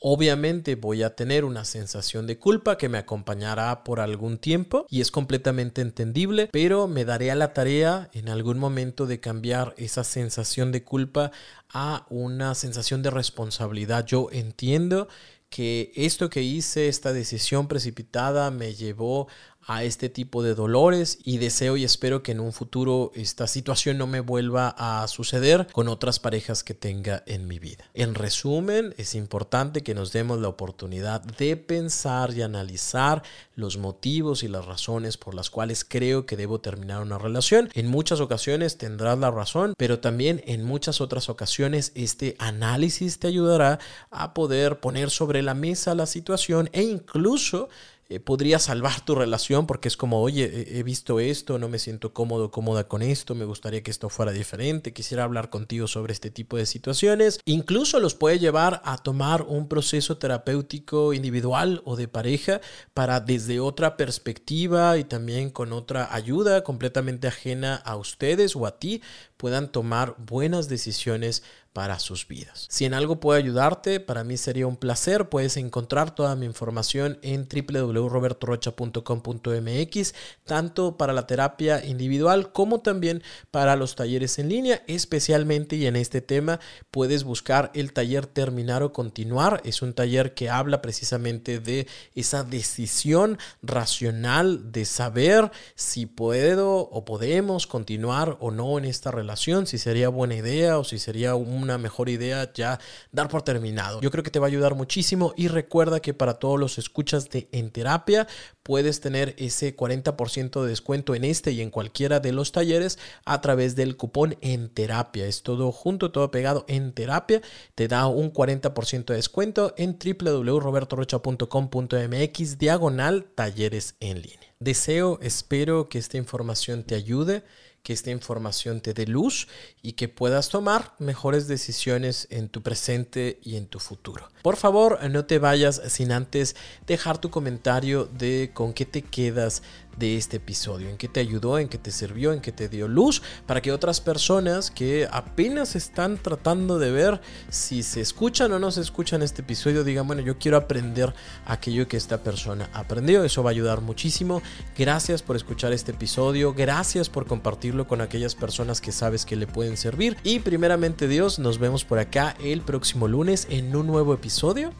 Obviamente 0.00 0.76
voy 0.76 1.02
a 1.02 1.16
tener 1.16 1.44
una 1.44 1.64
sensación 1.64 2.28
de 2.28 2.38
culpa 2.38 2.78
que 2.78 2.88
me 2.88 2.98
acompañará 2.98 3.82
por 3.82 3.98
algún 3.98 4.38
tiempo 4.38 4.86
y 4.88 5.00
es 5.00 5.10
completamente 5.10 5.80
entendible, 5.80 6.48
pero 6.52 6.86
me 6.86 7.04
daré 7.04 7.32
a 7.32 7.34
la 7.34 7.52
tarea 7.52 8.08
en 8.12 8.28
algún 8.28 8.60
momento 8.60 9.06
de 9.06 9.18
cambiar 9.18 9.74
esa 9.76 10.04
sensación 10.04 10.70
de 10.70 10.84
culpa 10.84 11.32
a 11.68 12.06
una 12.10 12.54
sensación 12.54 13.02
de 13.02 13.10
responsabilidad. 13.10 14.06
Yo 14.06 14.28
entiendo 14.30 15.08
que 15.50 15.90
esto 15.96 16.30
que 16.30 16.42
hice, 16.42 16.86
esta 16.86 17.12
decisión 17.12 17.66
precipitada 17.66 18.52
me 18.52 18.74
llevó 18.74 19.26
a 19.68 19.84
este 19.84 20.08
tipo 20.08 20.42
de 20.42 20.54
dolores 20.54 21.18
y 21.24 21.36
deseo 21.36 21.76
y 21.76 21.84
espero 21.84 22.22
que 22.22 22.32
en 22.32 22.40
un 22.40 22.54
futuro 22.54 23.12
esta 23.14 23.46
situación 23.46 23.98
no 23.98 24.06
me 24.06 24.20
vuelva 24.20 24.74
a 24.78 25.06
suceder 25.08 25.66
con 25.72 25.88
otras 25.88 26.18
parejas 26.18 26.64
que 26.64 26.72
tenga 26.72 27.22
en 27.26 27.46
mi 27.46 27.58
vida. 27.58 27.84
En 27.92 28.14
resumen, 28.14 28.94
es 28.96 29.14
importante 29.14 29.82
que 29.82 29.94
nos 29.94 30.10
demos 30.10 30.40
la 30.40 30.48
oportunidad 30.48 31.20
de 31.20 31.58
pensar 31.58 32.32
y 32.34 32.40
analizar 32.40 33.22
los 33.56 33.76
motivos 33.76 34.42
y 34.42 34.48
las 34.48 34.64
razones 34.64 35.18
por 35.18 35.34
las 35.34 35.50
cuales 35.50 35.84
creo 35.84 36.24
que 36.24 36.38
debo 36.38 36.60
terminar 36.60 37.02
una 37.02 37.18
relación. 37.18 37.68
En 37.74 37.88
muchas 37.88 38.20
ocasiones 38.20 38.78
tendrás 38.78 39.18
la 39.18 39.30
razón, 39.30 39.74
pero 39.76 40.00
también 40.00 40.42
en 40.46 40.64
muchas 40.64 41.02
otras 41.02 41.28
ocasiones 41.28 41.92
este 41.94 42.36
análisis 42.38 43.18
te 43.18 43.26
ayudará 43.26 43.80
a 44.10 44.32
poder 44.32 44.80
poner 44.80 45.10
sobre 45.10 45.42
la 45.42 45.52
mesa 45.52 45.94
la 45.94 46.06
situación 46.06 46.70
e 46.72 46.84
incluso 46.84 47.68
eh, 48.10 48.20
podría 48.20 48.58
salvar 48.58 49.02
tu 49.02 49.14
relación 49.14 49.66
porque 49.66 49.88
es 49.88 49.98
como, 49.98 50.22
oye, 50.22 50.78
he 50.78 50.82
visto 50.82 51.20
esto, 51.20 51.58
no 51.58 51.68
me 51.68 51.78
siento 51.78 52.14
cómodo, 52.14 52.50
cómoda 52.50 52.88
con 52.88 53.02
esto, 53.02 53.34
me 53.34 53.44
gustaría 53.44 53.82
que 53.82 53.90
esto 53.90 54.08
fuera 54.08 54.32
diferente, 54.32 54.94
quisiera 54.94 55.24
hablar 55.24 55.50
contigo 55.50 55.86
sobre 55.86 56.14
este 56.14 56.30
tipo 56.30 56.56
de 56.56 56.64
situaciones. 56.64 57.38
Incluso 57.44 58.00
los 58.00 58.14
puede 58.14 58.38
llevar 58.38 58.80
a 58.86 58.96
tomar 58.96 59.42
un 59.42 59.68
proceso 59.68 60.16
terapéutico 60.16 61.12
individual 61.12 61.82
o 61.84 61.96
de 61.96 62.08
pareja 62.08 62.62
para 62.94 63.20
desde 63.20 63.60
otra 63.60 63.98
perspectiva 63.98 64.96
y 64.96 65.04
también 65.04 65.50
con 65.50 65.74
otra 65.74 66.14
ayuda 66.14 66.64
completamente 66.64 67.28
ajena 67.28 67.76
a 67.76 67.96
ustedes 67.96 68.56
o 68.56 68.64
a 68.64 68.78
ti 68.78 69.02
puedan 69.36 69.70
tomar 69.70 70.14
buenas 70.18 70.68
decisiones 70.68 71.42
para 71.78 72.00
sus 72.00 72.26
vidas. 72.26 72.66
Si 72.68 72.86
en 72.86 72.92
algo 72.92 73.20
puedo 73.20 73.38
ayudarte, 73.38 74.00
para 74.00 74.24
mí 74.24 74.36
sería 74.36 74.66
un 74.66 74.76
placer. 74.76 75.28
Puedes 75.28 75.56
encontrar 75.56 76.12
toda 76.12 76.34
mi 76.34 76.44
información 76.44 77.20
en 77.22 77.46
www.robertorocha.com.mx, 77.46 80.14
tanto 80.42 80.96
para 80.96 81.12
la 81.12 81.28
terapia 81.28 81.84
individual 81.84 82.50
como 82.50 82.80
también 82.80 83.22
para 83.52 83.76
los 83.76 83.94
talleres 83.94 84.40
en 84.40 84.48
línea, 84.48 84.82
especialmente 84.88 85.76
y 85.76 85.86
en 85.86 85.94
este 85.94 86.20
tema 86.20 86.58
puedes 86.90 87.22
buscar 87.22 87.70
el 87.74 87.92
taller 87.92 88.26
terminar 88.26 88.82
o 88.82 88.92
continuar. 88.92 89.62
Es 89.64 89.80
un 89.80 89.92
taller 89.92 90.34
que 90.34 90.50
habla 90.50 90.82
precisamente 90.82 91.60
de 91.60 91.86
esa 92.16 92.42
decisión 92.42 93.38
racional 93.62 94.72
de 94.72 94.84
saber 94.84 95.52
si 95.76 96.06
puedo 96.06 96.78
o 96.78 97.04
podemos 97.04 97.68
continuar 97.68 98.36
o 98.40 98.50
no 98.50 98.78
en 98.78 98.84
esta 98.84 99.12
relación, 99.12 99.68
si 99.68 99.78
sería 99.78 100.08
buena 100.08 100.34
idea 100.34 100.80
o 100.80 100.82
si 100.82 100.98
sería 100.98 101.36
un 101.36 101.67
una 101.68 101.78
mejor 101.78 102.08
idea 102.08 102.50
ya 102.52 102.80
dar 103.12 103.28
por 103.28 103.42
terminado. 103.42 104.00
Yo 104.00 104.10
creo 104.10 104.24
que 104.24 104.30
te 104.30 104.38
va 104.38 104.46
a 104.46 104.48
ayudar 104.48 104.74
muchísimo 104.74 105.34
y 105.36 105.48
recuerda 105.48 106.00
que 106.00 106.14
para 106.14 106.34
todos 106.34 106.58
los 106.58 106.78
escuchas 106.78 107.28
de 107.28 107.48
En 107.52 107.70
Terapia 107.70 108.26
puedes 108.62 109.00
tener 109.00 109.34
ese 109.38 109.76
40% 109.76 110.62
de 110.62 110.68
descuento 110.68 111.14
en 111.14 111.24
este 111.24 111.52
y 111.52 111.60
en 111.60 111.70
cualquiera 111.70 112.20
de 112.20 112.32
los 112.32 112.52
talleres 112.52 112.98
a 113.24 113.40
través 113.40 113.76
del 113.76 113.96
cupón 113.96 114.36
En 114.40 114.68
Terapia. 114.68 115.26
Es 115.26 115.42
todo 115.42 115.72
junto, 115.72 116.10
todo 116.10 116.30
pegado 116.30 116.64
en 116.68 116.92
Terapia. 116.92 117.40
Te 117.74 117.88
da 117.88 118.06
un 118.06 118.32
40% 118.32 119.06
de 119.06 119.16
descuento 119.16 119.74
en 119.76 119.98
www.robertorocha.com.mx 119.98 122.58
diagonal 122.58 123.26
talleres 123.34 123.96
en 124.00 124.22
línea. 124.22 124.48
Deseo, 124.60 125.20
espero 125.22 125.88
que 125.88 125.98
esta 125.98 126.16
información 126.16 126.82
te 126.82 126.96
ayude 126.96 127.44
que 127.88 127.94
esta 127.94 128.10
información 128.10 128.82
te 128.82 128.92
dé 128.92 129.06
luz 129.06 129.48
y 129.80 129.92
que 129.92 130.10
puedas 130.10 130.50
tomar 130.50 130.92
mejores 130.98 131.48
decisiones 131.48 132.28
en 132.28 132.50
tu 132.50 132.62
presente 132.62 133.40
y 133.42 133.56
en 133.56 133.66
tu 133.66 133.78
futuro. 133.78 134.28
Por 134.42 134.56
favor, 134.56 135.02
no 135.08 135.24
te 135.24 135.38
vayas 135.38 135.80
sin 135.86 136.12
antes 136.12 136.54
dejar 136.86 137.16
tu 137.16 137.30
comentario 137.30 138.04
de 138.04 138.50
con 138.52 138.74
qué 138.74 138.84
te 138.84 139.00
quedas 139.00 139.62
de 139.98 140.16
este 140.16 140.36
episodio, 140.36 140.88
en 140.88 140.96
qué 140.96 141.08
te 141.08 141.20
ayudó, 141.20 141.58
en 141.58 141.68
qué 141.68 141.78
te 141.78 141.90
sirvió, 141.90 142.32
en 142.32 142.40
qué 142.40 142.52
te 142.52 142.68
dio 142.68 142.88
luz, 142.88 143.22
para 143.46 143.60
que 143.60 143.72
otras 143.72 144.00
personas 144.00 144.70
que 144.70 145.08
apenas 145.10 145.76
están 145.76 146.18
tratando 146.18 146.78
de 146.78 146.90
ver 146.90 147.20
si 147.48 147.82
se 147.82 148.00
escuchan 148.00 148.52
o 148.52 148.58
no 148.58 148.70
se 148.70 148.80
escuchan 148.80 149.22
este 149.22 149.42
episodio 149.42 149.84
digan, 149.84 150.06
bueno, 150.06 150.22
yo 150.22 150.38
quiero 150.38 150.56
aprender 150.56 151.14
aquello 151.46 151.88
que 151.88 151.96
esta 151.96 152.22
persona 152.22 152.70
aprendió, 152.72 153.24
eso 153.24 153.42
va 153.42 153.50
a 153.50 153.52
ayudar 153.52 153.80
muchísimo. 153.80 154.42
Gracias 154.76 155.22
por 155.22 155.36
escuchar 155.36 155.72
este 155.72 155.92
episodio, 155.92 156.54
gracias 156.54 157.08
por 157.08 157.26
compartirlo 157.26 157.86
con 157.86 158.00
aquellas 158.00 158.34
personas 158.34 158.80
que 158.80 158.92
sabes 158.92 159.24
que 159.24 159.36
le 159.36 159.46
pueden 159.46 159.76
servir 159.76 160.16
y 160.22 160.40
primeramente 160.40 161.08
Dios, 161.08 161.38
nos 161.38 161.58
vemos 161.58 161.84
por 161.84 161.98
acá 161.98 162.36
el 162.42 162.60
próximo 162.60 163.08
lunes 163.08 163.46
en 163.50 163.74
un 163.74 163.86
nuevo 163.86 164.14
episodio 164.14 164.72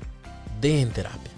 de 0.61 0.81
En 0.81 0.90
Terapia. 0.90 1.38